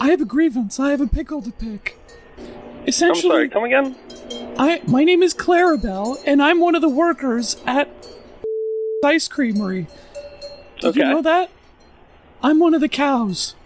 I 0.00 0.10
have 0.10 0.20
a 0.20 0.24
grievance. 0.24 0.78
I 0.78 0.92
have 0.92 1.00
a 1.00 1.08
pickle 1.08 1.42
to 1.42 1.50
pick. 1.50 1.98
Essentially, 2.86 3.24
I'm 3.24 3.30
sorry. 3.32 3.48
Come 3.48 3.64
again? 3.64 3.96
I 4.56 4.82
my 4.86 5.02
name 5.02 5.20
is 5.20 5.34
Clarabelle, 5.34 6.22
and 6.24 6.40
I'm 6.40 6.60
one 6.60 6.76
of 6.76 6.80
the 6.80 6.88
workers 6.88 7.56
at 7.66 7.88
ice 9.04 9.26
creamery. 9.26 9.88
Did 10.78 10.94
you 10.94 11.02
know 11.02 11.22
that? 11.22 11.50
I'm 12.40 12.60
one 12.60 12.72
of 12.72 12.80
the 12.80 12.88
cows. 12.88 13.56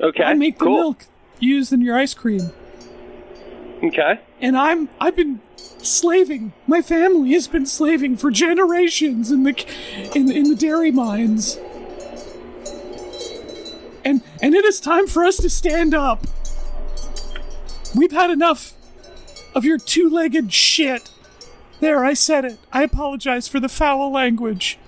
Okay. 0.00 0.24
I 0.24 0.34
make 0.34 0.58
the 0.58 0.64
cool. 0.64 0.76
milk 0.76 1.06
used 1.38 1.72
in 1.72 1.82
your 1.82 1.96
ice 1.96 2.14
cream. 2.14 2.50
Okay. 3.82 4.20
And 4.40 4.56
I'm 4.56 4.88
I've 5.00 5.16
been 5.16 5.40
slaving. 5.56 6.52
My 6.66 6.82
family 6.82 7.32
has 7.32 7.48
been 7.48 7.66
slaving 7.66 8.16
for 8.16 8.30
generations 8.30 9.30
in 9.30 9.42
the 9.42 10.10
in 10.14 10.30
in 10.30 10.44
the 10.44 10.54
dairy 10.54 10.92
mines. 10.92 11.58
And 14.04 14.22
and 14.40 14.54
it 14.54 14.64
is 14.64 14.80
time 14.80 15.06
for 15.06 15.24
us 15.24 15.36
to 15.38 15.50
stand 15.50 15.94
up. 15.94 16.26
We've 17.94 18.12
had 18.12 18.30
enough 18.30 18.74
of 19.54 19.64
your 19.64 19.78
two-legged 19.78 20.52
shit. 20.52 21.10
There, 21.80 22.04
I 22.04 22.14
said 22.14 22.44
it. 22.44 22.58
I 22.72 22.84
apologize 22.84 23.48
for 23.48 23.60
the 23.60 23.68
foul 23.68 24.10
language. 24.10 24.78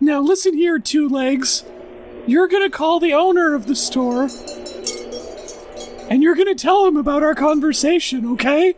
Now 0.00 0.20
listen 0.20 0.54
here, 0.54 0.78
two 0.78 1.08
legs. 1.08 1.64
You're 2.26 2.48
gonna 2.48 2.70
call 2.70 3.00
the 3.00 3.14
owner 3.14 3.54
of 3.54 3.66
the 3.66 3.74
store. 3.74 4.28
And 6.08 6.22
you're 6.22 6.34
gonna 6.34 6.54
tell 6.54 6.86
him 6.86 6.96
about 6.96 7.22
our 7.22 7.34
conversation, 7.34 8.26
okay? 8.32 8.74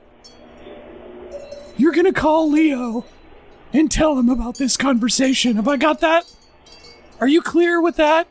you're 1.76 1.92
gonna 1.92 2.12
call 2.12 2.50
Leo 2.50 3.04
and 3.72 3.90
tell 3.90 4.18
him 4.18 4.28
about 4.28 4.58
this 4.58 4.76
conversation. 4.76 5.56
Have 5.56 5.68
I 5.68 5.76
got 5.76 6.00
that? 6.00 6.24
Are 7.20 7.26
you 7.26 7.42
clear 7.42 7.80
with 7.80 7.96
that? 7.96 8.28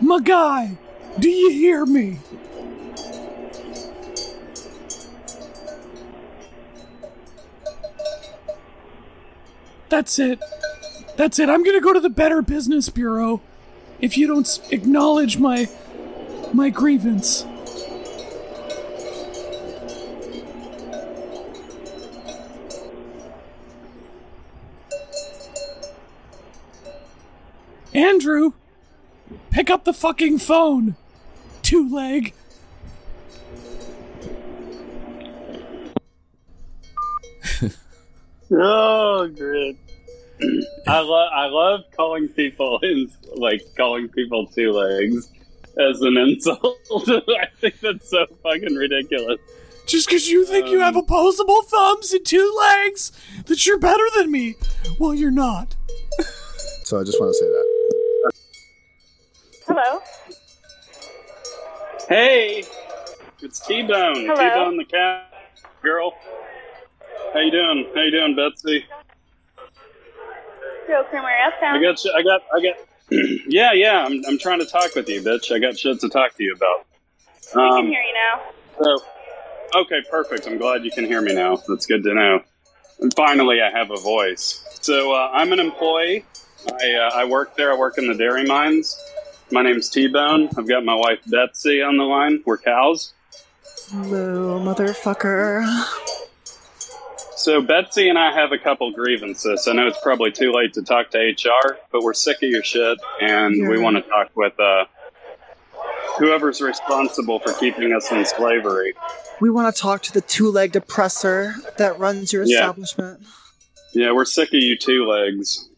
My 0.00 0.20
guy, 0.20 0.78
do 1.18 1.28
you 1.28 1.50
hear 1.50 1.84
me? 1.84 2.18
That's 9.88 10.18
it. 10.18 10.38
That's 11.16 11.38
it. 11.38 11.48
I'm 11.48 11.64
gonna 11.64 11.80
go 11.80 11.92
to 11.92 12.00
the 12.00 12.10
Better 12.10 12.42
Business 12.42 12.88
Bureau 12.88 13.40
if 14.00 14.16
you 14.16 14.26
don't 14.26 14.60
acknowledge 14.70 15.38
my 15.38 15.68
my 16.52 16.70
grievance. 16.70 17.44
Andrew, 27.94 28.52
pick 29.50 29.70
up 29.70 29.84
the 29.84 29.94
fucking 29.94 30.38
phone. 30.38 30.96
Two 31.62 31.88
leg. 31.92 32.34
Oh, 38.48 39.26
great. 39.26 39.76
I 40.86 41.00
love 41.00 41.30
I 41.32 41.46
love 41.46 41.84
calling 41.96 42.28
people 42.28 42.78
in 42.82 43.10
like 43.36 43.62
calling 43.76 44.08
people 44.08 44.46
two 44.46 44.72
legs 44.72 45.30
as 45.78 46.00
an 46.02 46.16
insult. 46.16 46.78
I 46.92 47.46
think 47.60 47.80
that's 47.80 48.10
so 48.10 48.26
fucking 48.42 48.74
ridiculous. 48.74 49.38
Just 49.86 50.08
because 50.08 50.28
you 50.28 50.44
think 50.44 50.68
you 50.68 50.80
have 50.80 50.96
um, 50.96 51.04
opposable 51.04 51.62
thumbs 51.62 52.12
and 52.12 52.26
two 52.26 52.52
legs, 52.58 53.12
that 53.46 53.66
you're 53.66 53.78
better 53.78 54.02
than 54.16 54.32
me. 54.32 54.56
Well, 54.98 55.14
you're 55.14 55.30
not. 55.30 55.76
So 56.82 56.98
I 56.98 57.04
just 57.04 57.20
want 57.20 57.30
to 57.30 57.34
say 57.34 57.46
that. 57.46 58.32
Hello. 59.66 60.00
Hey, 62.08 62.64
it's 63.42 63.64
T 63.64 63.82
Bone. 63.82 64.14
T 64.14 64.26
Hello. 64.26 64.64
Bone 64.64 64.76
the 64.76 64.84
cat 64.84 65.32
girl. 65.82 66.12
How 67.32 67.40
you 67.40 67.50
doing? 67.50 67.86
How 67.94 68.02
you 68.02 68.10
doing, 68.10 68.34
Betsy? 68.34 68.84
Yo, 70.88 71.02
Creamery 71.04 71.32
F 71.46 71.54
I 71.58 71.60
Town. 71.60 71.82
got. 71.82 71.98
sh- 71.98 72.06
I 72.16 72.22
got. 72.22 72.42
I 72.54 72.60
got. 72.62 72.76
yeah, 73.48 73.72
yeah. 73.72 74.04
I'm. 74.04 74.22
I'm 74.26 74.38
trying 74.38 74.60
to 74.60 74.66
talk 74.66 74.94
with 74.94 75.08
you, 75.08 75.20
bitch. 75.22 75.52
I 75.54 75.58
got 75.58 75.78
shit 75.78 76.00
to 76.00 76.08
talk 76.08 76.34
to 76.36 76.42
you 76.44 76.54
about. 76.54 76.86
I 77.56 77.68
Um, 77.68 77.82
can 77.84 77.86
hear 77.92 78.02
you 78.02 78.14
now. 78.14 78.42
So, 78.82 79.80
okay, 79.82 80.02
perfect. 80.10 80.46
I'm 80.46 80.58
glad 80.58 80.84
you 80.84 80.90
can 80.90 81.04
hear 81.04 81.20
me 81.20 81.34
now. 81.34 81.56
That's 81.68 81.86
good 81.86 82.02
to 82.04 82.14
know. 82.14 82.40
And 83.00 83.12
finally, 83.14 83.60
I 83.60 83.70
have 83.70 83.90
a 83.90 83.96
voice. 83.96 84.62
So, 84.82 85.12
uh, 85.12 85.30
I'm 85.32 85.52
an 85.52 85.60
employee. 85.60 86.24
I, 86.80 86.92
uh, 86.94 87.10
I 87.14 87.24
work 87.24 87.56
there. 87.56 87.72
I 87.72 87.76
work 87.76 87.98
in 87.98 88.06
the 88.08 88.14
dairy 88.14 88.44
mines. 88.44 88.96
My 89.52 89.62
name's 89.62 89.88
T 89.88 90.08
Bone. 90.08 90.48
I've 90.58 90.68
got 90.68 90.84
my 90.84 90.94
wife 90.94 91.20
Betsy 91.26 91.80
on 91.82 91.96
the 91.96 92.04
line. 92.04 92.42
We're 92.44 92.58
cows. 92.58 93.12
Moo, 93.92 94.58
motherfucker. 94.60 95.64
So, 97.46 97.62
Betsy 97.62 98.08
and 98.08 98.18
I 98.18 98.32
have 98.34 98.50
a 98.50 98.58
couple 98.58 98.90
grievances. 98.90 99.68
I 99.68 99.72
know 99.72 99.86
it's 99.86 100.00
probably 100.02 100.32
too 100.32 100.50
late 100.50 100.72
to 100.72 100.82
talk 100.82 101.10
to 101.12 101.18
HR, 101.18 101.78
but 101.92 102.02
we're 102.02 102.12
sick 102.12 102.38
of 102.42 102.50
your 102.50 102.64
shit, 102.64 102.98
and 103.20 103.68
we 103.68 103.78
want 103.78 103.94
to 103.94 104.02
talk 104.02 104.32
with 104.34 104.58
uh, 104.58 104.86
whoever's 106.18 106.60
responsible 106.60 107.38
for 107.38 107.52
keeping 107.52 107.92
us 107.92 108.10
in 108.10 108.24
slavery. 108.24 108.94
We 109.40 109.48
want 109.50 109.72
to 109.72 109.80
talk 109.80 110.02
to 110.02 110.12
the 110.12 110.22
two-legged 110.22 110.74
oppressor 110.74 111.54
that 111.78 112.00
runs 112.00 112.32
your 112.32 112.42
Yeah. 112.42 112.56
establishment. 112.62 113.20
Yeah, 113.94 114.10
we're 114.10 114.24
sick 114.24 114.48
of 114.48 114.54
you 114.60 114.76
two 114.76 115.06
legs. 115.06 115.68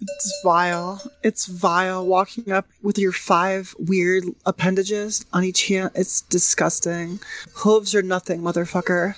It's 0.00 0.40
vile. 0.44 1.02
It's 1.24 1.46
vile. 1.46 2.06
Walking 2.06 2.52
up 2.52 2.68
with 2.80 2.96
your 2.96 3.10
five 3.10 3.74
weird 3.76 4.22
appendages 4.46 5.26
on 5.32 5.42
each 5.42 5.66
hand. 5.66 5.90
It's 5.96 6.20
disgusting. 6.20 7.18
Hooves 7.54 7.92
are 7.92 8.02
nothing, 8.02 8.40
motherfucker. 8.40 9.16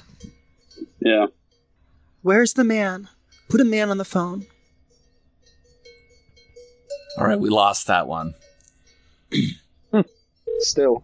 Yeah. 0.98 1.26
Where's 2.22 2.52
the 2.52 2.62
man? 2.62 3.08
Put 3.48 3.60
a 3.60 3.64
man 3.64 3.90
on 3.90 3.98
the 3.98 4.04
phone. 4.04 4.46
All 7.18 7.26
right, 7.26 7.38
we 7.38 7.50
lost 7.50 7.88
that 7.88 8.06
one. 8.06 8.34
Still. 10.60 11.02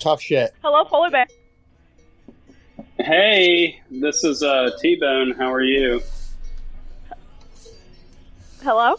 Tough 0.00 0.20
shit. 0.20 0.52
Hello, 0.62 0.84
polar 0.84 1.10
bear. 1.10 1.26
Hey, 2.98 3.80
this 3.88 4.24
is 4.24 4.42
uh, 4.42 4.70
T 4.80 4.96
Bone. 4.96 5.32
How 5.38 5.52
are 5.52 5.62
you? 5.62 6.02
Hello. 8.62 8.96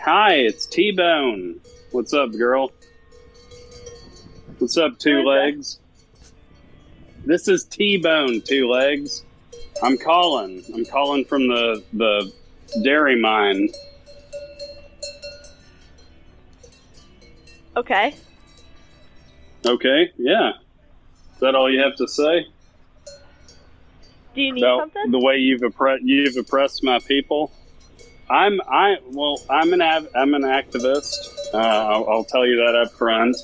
Hi, 0.00 0.34
it's 0.34 0.64
T 0.64 0.92
Bone. 0.92 1.60
What's 1.92 2.14
up, 2.14 2.32
girl? 2.32 2.72
What's 4.58 4.78
up, 4.78 4.98
two 4.98 5.22
legs? 5.22 5.78
This 7.26 7.48
is 7.48 7.64
T 7.64 7.98
Bone, 7.98 8.40
two 8.40 8.68
legs. 8.68 9.24
I'm 9.82 9.96
calling. 9.96 10.62
I'm 10.74 10.84
calling 10.86 11.24
from 11.24 11.48
the 11.48 11.82
the 11.92 12.32
dairy 12.82 13.20
mine. 13.20 13.68
Okay. 17.76 18.14
Okay, 19.64 20.10
yeah. 20.18 20.50
Is 21.34 21.40
that 21.40 21.54
all 21.54 21.70
you 21.70 21.80
have 21.80 21.94
to 21.96 22.08
say 22.08 22.46
Do 24.34 24.40
you 24.42 24.52
need 24.52 24.62
about 24.62 24.80
something? 24.92 25.10
the 25.12 25.18
way 25.20 25.36
you've 25.36 25.60
oppre- 25.60 25.98
you've 26.02 26.36
oppressed 26.36 26.82
my 26.82 26.98
people? 27.00 27.52
I'm 28.30 28.60
I 28.68 28.96
well 29.06 29.40
I'm 29.48 29.72
an 29.72 29.80
av- 29.80 30.08
I'm 30.14 30.34
an 30.34 30.42
activist. 30.42 31.14
Uh, 31.54 31.58
I'll, 31.58 32.08
I'll 32.10 32.24
tell 32.24 32.46
you 32.46 32.56
that 32.56 32.74
up 32.74 32.92
front. 32.92 33.36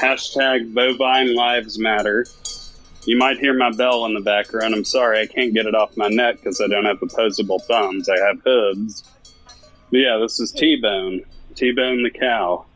Hashtag 0.00 0.74
bovine 0.74 1.34
lives 1.34 1.78
matter. 1.78 2.26
You 3.06 3.16
might 3.16 3.38
hear 3.38 3.54
my 3.54 3.70
bell 3.70 4.04
in 4.06 4.14
the 4.14 4.20
background. 4.20 4.74
I'm 4.74 4.84
sorry, 4.84 5.20
I 5.20 5.26
can't 5.26 5.54
get 5.54 5.66
it 5.66 5.74
off 5.74 5.96
my 5.96 6.08
neck 6.08 6.36
because 6.36 6.60
I 6.60 6.66
don't 6.66 6.84
have 6.84 7.00
opposable 7.00 7.60
thumbs. 7.60 8.08
I 8.08 8.18
have 8.18 8.40
hooves. 8.44 9.04
But 9.90 9.98
yeah, 9.98 10.18
this 10.20 10.40
is 10.40 10.50
T 10.50 10.76
Bone, 10.76 11.22
T 11.54 11.72
Bone 11.72 12.02
the 12.02 12.10
cow, 12.10 12.66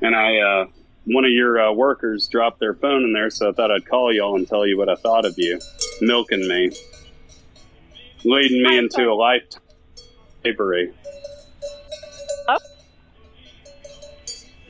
and 0.00 0.16
I. 0.16 0.38
Uh, 0.38 0.66
one 1.08 1.24
of 1.24 1.30
your 1.30 1.60
uh, 1.60 1.72
workers 1.72 2.26
dropped 2.26 2.58
their 2.58 2.74
phone 2.74 3.04
in 3.04 3.12
there, 3.12 3.30
so 3.30 3.50
I 3.50 3.52
thought 3.52 3.70
I'd 3.70 3.86
call 3.86 4.12
y'all 4.12 4.34
and 4.34 4.48
tell 4.48 4.66
you 4.66 4.76
what 4.76 4.88
I 4.88 4.96
thought 4.96 5.24
of 5.24 5.38
you, 5.38 5.60
milking 6.00 6.48
me, 6.48 6.72
leading 8.24 8.64
me 8.64 8.76
into 8.76 9.08
a 9.08 9.14
lifetime 9.14 9.62
of 9.68 10.02
slavery. 10.42 10.92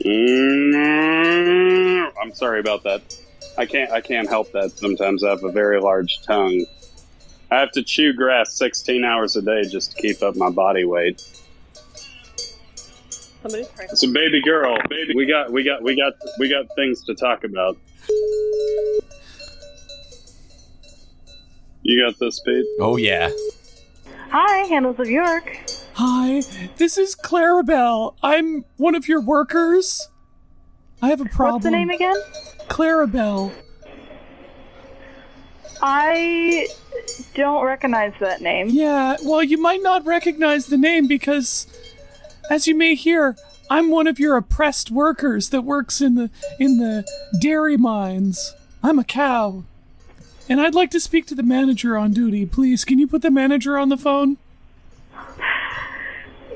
Mm, 0.05 2.11
I'm 2.21 2.35
sorry 2.35 2.59
about 2.59 2.83
that. 2.83 3.01
I 3.57 3.65
can't. 3.65 3.91
I 3.91 4.01
can't 4.01 4.29
help 4.29 4.51
that. 4.51 4.71
Sometimes 4.71 5.23
I 5.23 5.29
have 5.29 5.43
a 5.43 5.51
very 5.51 5.81
large 5.81 6.21
tongue. 6.21 6.65
I 7.49 7.59
have 7.59 7.71
to 7.71 7.83
chew 7.83 8.13
grass 8.13 8.53
16 8.53 9.03
hours 9.03 9.35
a 9.35 9.41
day 9.41 9.63
just 9.63 9.95
to 9.95 10.01
keep 10.01 10.21
up 10.21 10.35
my 10.35 10.49
body 10.49 10.85
weight. 10.85 11.21
Somebody's 13.41 13.67
praying. 13.69 13.95
So, 13.95 14.11
baby 14.11 14.41
girl, 14.41 14.77
baby, 14.89 15.13
we 15.15 15.25
got, 15.25 15.51
we 15.51 15.63
got, 15.63 15.81
we 15.81 15.95
got, 15.95 16.13
we 16.39 16.49
got 16.49 16.65
things 16.75 17.03
to 17.05 17.15
talk 17.15 17.43
about. 17.43 17.77
You 21.83 22.05
got 22.05 22.19
this, 22.19 22.41
Pete? 22.41 22.65
Oh 22.79 22.97
yeah. 22.97 23.29
Hi, 24.29 24.67
Handel's 24.67 24.99
of 24.99 25.09
York. 25.09 25.57
Hi, 25.93 26.41
this 26.75 26.97
is 26.97 27.15
Clarabelle. 27.15 28.15
I'm 28.21 28.65
one 28.75 28.93
of 28.93 29.07
your 29.07 29.21
workers. 29.21 30.09
I 31.01 31.07
have 31.07 31.21
a 31.21 31.25
problem. 31.25 31.53
What's 31.53 31.63
the 31.63 31.71
name 31.71 31.89
again? 31.89 32.17
Clarabelle. 32.77 33.51
I 35.81 36.67
don't 37.33 37.65
recognize 37.65 38.13
that 38.19 38.41
name. 38.41 38.69
Yeah, 38.69 39.15
well, 39.23 39.41
you 39.41 39.59
might 39.59 39.81
not 39.81 40.05
recognize 40.05 40.67
the 40.67 40.77
name 40.77 41.07
because, 41.07 41.65
as 42.51 42.67
you 42.67 42.75
may 42.75 42.93
hear, 42.93 43.35
I'm 43.67 43.89
one 43.89 44.05
of 44.05 44.19
your 44.19 44.37
oppressed 44.37 44.91
workers 44.91 45.49
that 45.49 45.63
works 45.63 46.01
in 46.01 46.13
the 46.13 46.29
in 46.59 46.77
the 46.77 47.03
dairy 47.39 47.77
mines. 47.77 48.53
I'm 48.83 48.99
a 48.99 49.03
cow, 49.03 49.63
and 50.47 50.61
I'd 50.61 50.75
like 50.75 50.91
to 50.91 50.99
speak 50.99 51.25
to 51.27 51.35
the 51.35 51.43
manager 51.43 51.97
on 51.97 52.11
duty. 52.11 52.45
Please, 52.45 52.85
can 52.85 52.99
you 52.99 53.07
put 53.07 53.23
the 53.23 53.31
manager 53.31 53.75
on 53.75 53.89
the 53.89 53.97
phone? 53.97 54.37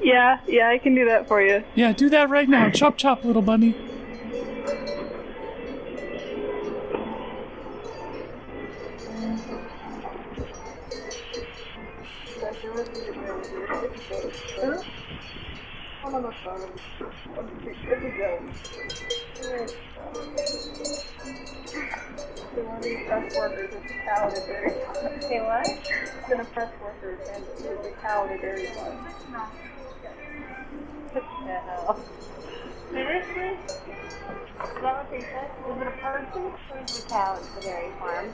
Yeah, 0.04 0.40
yeah, 0.48 0.70
I 0.70 0.78
can 0.78 0.94
do 0.94 1.06
that 1.06 1.28
for 1.28 1.42
you. 1.42 1.64
Yeah, 1.74 1.94
do 1.94 2.10
that 2.10 2.30
right 2.30 2.48
now. 2.48 2.70
Chop 2.70 2.96
chop, 2.96 3.26
little 3.26 3.42
bunny. 3.42 3.76
Say 14.22 14.30
what? 25.40 25.68
It's 25.68 26.30
been 26.30 26.40
a 26.40 26.46
press 26.46 26.72
worker 26.82 27.18
and 27.34 27.44
it's 27.44 27.88
a 27.88 27.92
cow 28.02 28.26
at 28.26 28.32
a 28.32 28.42
dairy 28.42 28.66
farm. 28.68 29.08
No. 29.32 29.40
What 31.12 31.24
the 31.24 31.54
hell? 31.54 32.00
Seriously? 32.92 33.58
Is 33.58 33.78
that 34.60 34.94
what 34.98 35.10
they 35.10 35.22
said? 35.22 35.50
Was 35.66 35.82
it 35.82 35.88
a 35.88 35.92
person 35.98 36.42
or 36.44 36.80
is 36.84 37.00
it 37.00 37.06
a 37.06 37.08
cow 37.10 37.36
at 37.36 37.56
the 37.56 37.62
dairy 37.62 37.92
farm? 37.98 38.28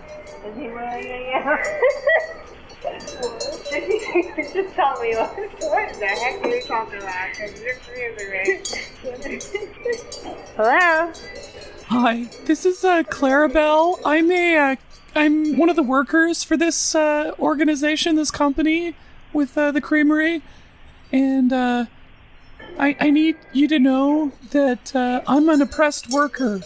Is 0.46 0.56
he 0.58 0.68
willing 0.68 1.04
to 1.04 2.57
Just 2.84 4.76
tell 4.76 5.02
me 5.02 5.16
what, 5.16 5.36
what 5.62 5.94
the 6.00 6.06
heck 6.06 6.44
are 6.44 6.48
you 6.48 6.62
talking 6.62 7.00
about? 7.00 7.30
Because 7.32 7.60
you're 7.62 7.74
confusing 7.76 8.30
me. 8.32 9.40
Hello? 10.56 11.12
Hi, 11.88 12.30
this 12.46 12.66
is 12.66 12.84
uh, 12.84 13.04
Clarabelle. 13.04 14.00
I'm 14.06 14.30
a, 14.30 14.58
uh, 14.58 14.76
I'm 15.16 15.58
one 15.58 15.70
of 15.70 15.76
the 15.76 15.84
workers 15.84 16.44
for 16.44 16.56
this 16.56 16.94
uh, 16.94 17.34
organization, 17.40 18.16
this 18.16 18.30
company 18.30 18.96
with 19.34 19.58
uh, 19.58 19.72
the 19.72 19.82
creamery, 19.82 20.44
and 21.12 21.52
uh, 21.52 21.86
I, 22.78 22.96
I 23.00 23.10
need 23.10 23.38
you 23.54 23.68
to 23.70 23.80
know 23.80 24.34
that 24.52 24.96
uh, 24.96 25.22
I'm 25.26 25.50
an 25.50 25.62
oppressed 25.62 26.12
worker. 26.12 26.62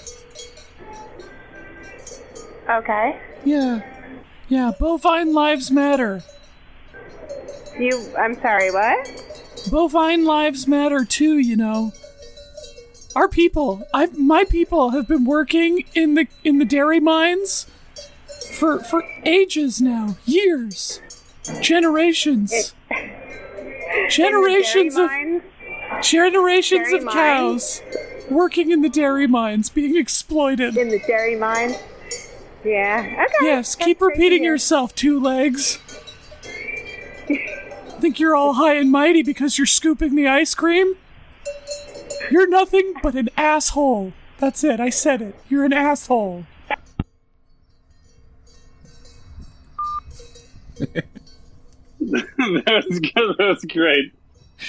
Okay. 2.70 3.20
Yeah, 3.46 3.82
yeah. 4.52 4.72
Bovine 4.78 5.34
lives 5.34 5.72
matter. 5.72 6.24
You, 7.80 8.14
I'm 8.20 8.36
sorry, 8.42 8.70
what? 8.70 9.08
Bovine 9.72 10.26
lives 10.26 10.68
matter 10.68 11.06
too. 11.06 11.40
You 11.40 11.56
know. 11.56 11.94
Our 13.16 13.28
people, 13.28 13.88
I 13.94 14.08
my 14.08 14.44
people 14.44 14.90
have 14.92 15.08
been 15.08 15.26
working 15.26 15.86
in 15.96 16.16
the 16.16 16.28
in 16.44 16.60
the 16.60 16.66
dairy 16.66 17.00
mines 17.00 17.66
for 18.52 18.80
for 18.80 19.04
ages 19.26 19.82
now, 19.82 20.18
years, 20.26 21.02
generations, 21.62 22.74
generations 24.10 24.98
of 24.98 25.10
mines? 25.10 25.44
generations 26.04 26.90
Dairy 26.90 26.98
of 26.98 27.04
mines? 27.04 27.14
cows 27.14 27.82
working 28.30 28.72
in 28.72 28.82
the 28.82 28.90
dairy 28.90 29.28
mines, 29.28 29.70
being 29.70 29.98
exploited. 29.98 30.78
In 30.78 30.90
the 30.90 31.00
dairy 31.00 31.36
mine? 31.36 31.76
Yeah. 32.64 33.26
Okay. 33.26 33.46
Yes, 33.46 33.76
keep 33.76 34.02
repeating 34.02 34.44
yourself, 34.44 34.94
two 34.94 35.20
legs. 35.20 35.78
Think 38.00 38.20
you're 38.20 38.36
all 38.36 38.54
high 38.54 38.76
and 38.76 38.92
mighty 38.92 39.24
because 39.24 39.58
you're 39.58 39.68
scooping 39.68 40.16
the 40.16 40.28
ice 40.28 40.56
cream? 40.56 40.96
You're 42.30 42.48
nothing 42.48 42.94
but 43.02 43.16
an 43.16 43.30
asshole. 43.38 44.14
That's 44.38 44.64
it, 44.64 44.80
I 44.80 44.90
said 44.90 45.22
it. 45.22 45.36
You're 45.50 45.66
an 45.66 45.74
asshole. 45.74 46.46
that 50.80 52.84
was 52.90 53.00
good. 53.00 53.38
That 53.38 53.48
was 53.48 53.66
great. 53.66 54.14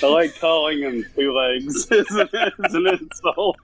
I 0.03 0.07
like 0.07 0.39
calling 0.39 0.81
him 0.81 1.05
two 1.15 1.33
legs. 1.33 1.87
It's 1.91 2.75
an 2.75 2.87
insult. 2.87 3.57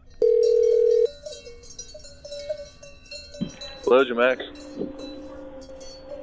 Hello, 3.90 4.04
Max. 4.14 4.44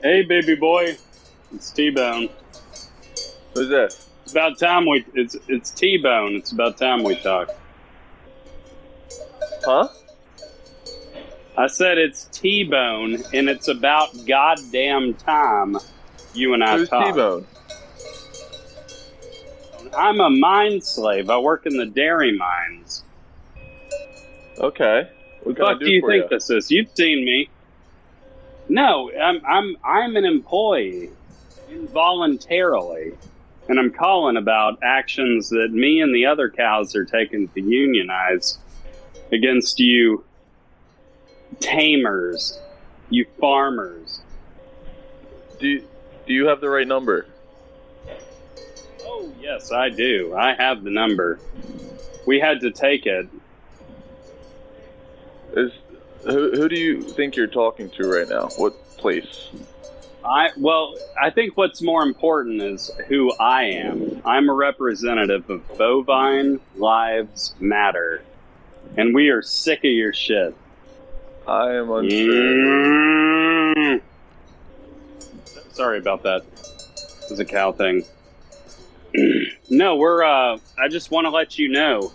Hey, 0.03 0.21
baby 0.21 0.53
boy. 0.53 0.95
It's 1.51 1.71
T-Bone. 1.71 2.29
Who's 3.55 3.69
that? 3.69 3.97
It's 4.21 4.31
about 4.31 4.59
time 4.59 4.85
we. 4.87 5.03
It's 5.15 5.35
it's 5.47 5.71
T-Bone. 5.71 6.35
It's 6.35 6.51
about 6.51 6.77
time 6.77 7.03
we 7.03 7.15
talk. 7.15 7.49
Huh? 9.63 9.87
I 11.57 11.65
said 11.65 11.97
it's 11.97 12.25
T-Bone, 12.25 13.23
and 13.33 13.49
it's 13.49 13.67
about 13.67 14.09
goddamn 14.27 15.15
time 15.15 15.75
you 16.35 16.53
and 16.53 16.63
I 16.63 16.77
Who's 16.77 16.89
talk. 16.89 17.15
T-Bone? 17.15 17.47
I'm 19.97 20.19
a 20.19 20.29
mine 20.29 20.81
slave. 20.81 21.31
I 21.31 21.39
work 21.39 21.65
in 21.65 21.77
the 21.77 21.87
dairy 21.87 22.37
mines. 22.37 23.03
Okay. 24.59 25.09
What 25.41 25.55
the 25.55 25.63
fuck 25.63 25.79
do 25.79 25.85
do 25.85 25.91
you 25.91 26.01
for 26.01 26.11
think 26.11 26.25
you? 26.25 26.29
this 26.29 26.51
is? 26.51 26.69
You've 26.69 26.91
seen 26.95 27.25
me. 27.25 27.49
No, 28.75 29.09
I'm 29.09 29.39
I'm 29.45 29.77
I'm 29.85 30.17
an 30.17 30.25
employee 30.25 31.09
involuntarily, 31.69 33.13
and 33.69 33.79
I'm 33.79 33.89
calling 33.89 34.35
about 34.35 34.79
actions 34.83 35.47
that 35.51 35.69
me 35.71 36.01
and 36.01 36.13
the 36.13 36.25
other 36.25 36.49
cows 36.49 36.93
are 36.93 37.05
taking 37.05 37.47
to 37.47 37.61
unionize 37.61 38.57
against 39.31 39.79
you 39.79 40.25
tamers, 41.61 42.59
you 43.09 43.25
farmers. 43.39 44.19
Do 45.57 45.69
you, 45.69 45.87
do 46.27 46.33
you 46.33 46.47
have 46.47 46.59
the 46.59 46.67
right 46.67 46.85
number? 46.85 47.27
Oh 49.05 49.31
yes, 49.39 49.71
I 49.71 49.87
do. 49.87 50.35
I 50.35 50.53
have 50.53 50.83
the 50.83 50.91
number. 50.91 51.39
We 52.27 52.41
had 52.41 52.59
to 52.59 52.71
take 52.71 53.05
it. 53.05 53.29
Is 55.55 55.71
who 56.25 56.51
who 56.51 56.69
do 56.69 56.75
you 56.79 57.01
think 57.01 57.35
you're 57.35 57.47
talking 57.47 57.89
to 57.91 58.09
right 58.09 58.27
now? 58.27 58.49
What 58.57 58.73
place? 58.97 59.49
I 60.23 60.49
well, 60.57 60.95
I 61.21 61.29
think 61.29 61.55
what's 61.55 61.81
more 61.81 62.01
important 62.01 62.61
is 62.61 62.89
who 63.07 63.31
I 63.33 63.65
am. 63.65 64.21
I'm 64.25 64.49
a 64.49 64.53
representative 64.53 65.49
of 65.49 65.67
Bovine 65.77 66.59
Lives 66.75 67.53
Matter, 67.59 68.23
and 68.97 69.13
we 69.13 69.29
are 69.29 69.41
sick 69.41 69.79
of 69.79 69.91
your 69.91 70.13
shit. 70.13 70.55
I 71.47 71.73
am 71.73 71.91
unsure. 71.91 73.75
Mm. 73.75 74.01
Sorry 75.73 75.99
about 75.99 76.23
that. 76.23 76.41
It 76.41 77.29
was 77.29 77.39
a 77.39 77.45
cow 77.45 77.71
thing. 77.71 78.03
no, 79.69 79.95
we're. 79.95 80.23
uh 80.23 80.57
I 80.79 80.87
just 80.89 81.11
want 81.11 81.25
to 81.25 81.29
let 81.29 81.59
you 81.59 81.69
know. 81.69 82.11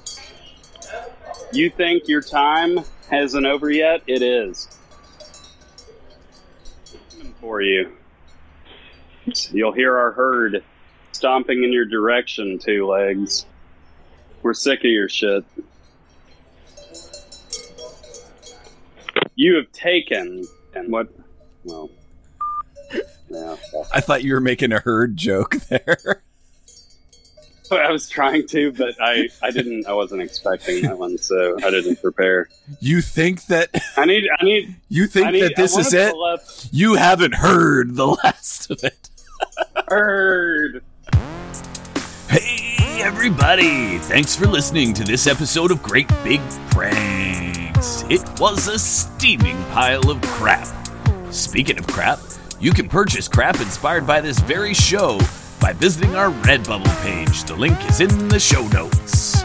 You 1.52 1.70
think 1.70 2.08
your 2.08 2.22
time 2.22 2.80
hasn't 3.10 3.46
over 3.46 3.70
yet? 3.70 4.02
It 4.06 4.22
is. 4.22 4.68
For 7.40 7.60
you. 7.60 7.92
You'll 9.50 9.72
hear 9.72 9.96
our 9.96 10.12
herd 10.12 10.62
stomping 11.12 11.64
in 11.64 11.72
your 11.72 11.84
direction, 11.84 12.58
two 12.58 12.86
legs. 12.86 13.46
We're 14.42 14.54
sick 14.54 14.80
of 14.80 14.90
your 14.90 15.08
shit. 15.08 15.44
You 19.34 19.56
have 19.56 19.70
taken 19.72 20.46
and 20.74 20.92
what? 20.92 21.08
Well, 21.64 21.90
yeah. 23.28 23.56
I 23.92 24.00
thought 24.00 24.22
you 24.24 24.34
were 24.34 24.40
making 24.40 24.72
a 24.72 24.80
herd 24.80 25.16
joke 25.16 25.56
there. 25.68 26.22
I 27.76 27.90
was 27.90 28.08
trying 28.08 28.46
to, 28.48 28.72
but 28.72 28.94
I, 29.00 29.28
I 29.42 29.50
didn't. 29.50 29.86
I 29.86 29.92
wasn't 29.92 30.22
expecting 30.22 30.82
that 30.82 30.98
one, 30.98 31.18
so 31.18 31.56
I 31.64 31.70
didn't 31.70 32.00
prepare. 32.00 32.48
You 32.80 33.00
think 33.00 33.46
that 33.46 33.68
I 33.96 34.04
need. 34.04 34.28
I 34.40 34.44
need. 34.44 34.74
you 34.88 35.06
think 35.06 35.32
need- 35.32 35.42
that 35.42 35.56
this 35.56 35.76
is 35.76 35.92
it? 35.94 36.14
up- 36.14 36.40
You 36.72 36.94
haven't 36.94 37.34
heard 37.34 37.94
the 37.96 38.06
last 38.24 38.70
of 38.70 38.82
it. 38.84 39.08
heard. 39.88 40.82
Hey 42.28 43.02
everybody! 43.02 43.98
Thanks 43.98 44.36
for 44.36 44.46
listening 44.46 44.94
to 44.94 45.04
this 45.04 45.26
episode 45.26 45.70
of 45.70 45.82
Great 45.82 46.08
Big 46.22 46.40
Pranks. 46.70 48.04
It 48.08 48.22
was 48.38 48.68
a 48.68 48.78
steaming 48.78 49.56
pile 49.72 50.10
of 50.10 50.20
crap. 50.22 50.68
Speaking 51.32 51.78
of 51.78 51.86
crap, 51.86 52.18
you 52.60 52.72
can 52.72 52.88
purchase 52.88 53.26
crap 53.26 53.60
inspired 53.60 54.06
by 54.06 54.20
this 54.20 54.38
very 54.40 54.74
show 54.74 55.18
by 55.60 55.72
visiting 55.74 56.16
our 56.16 56.30
Redbubble 56.30 57.02
page. 57.02 57.44
The 57.44 57.54
link 57.54 57.78
is 57.88 58.00
in 58.00 58.28
the 58.28 58.40
show 58.40 58.66
notes. 58.68 59.42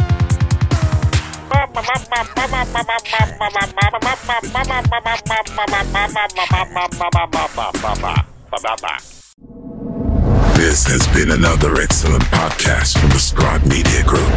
This 10.55 10.87
has 10.87 11.07
been 11.13 11.31
another 11.31 11.81
excellent 11.81 12.23
podcast 12.23 12.97
from 12.97 13.09
the 13.09 13.19
Scribe 13.19 13.63
Media 13.65 14.03
Group. 14.03 14.29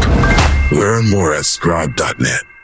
Learn 0.73 1.09
more 1.09 1.35
at 1.35 1.47
scribe.net. 1.47 2.58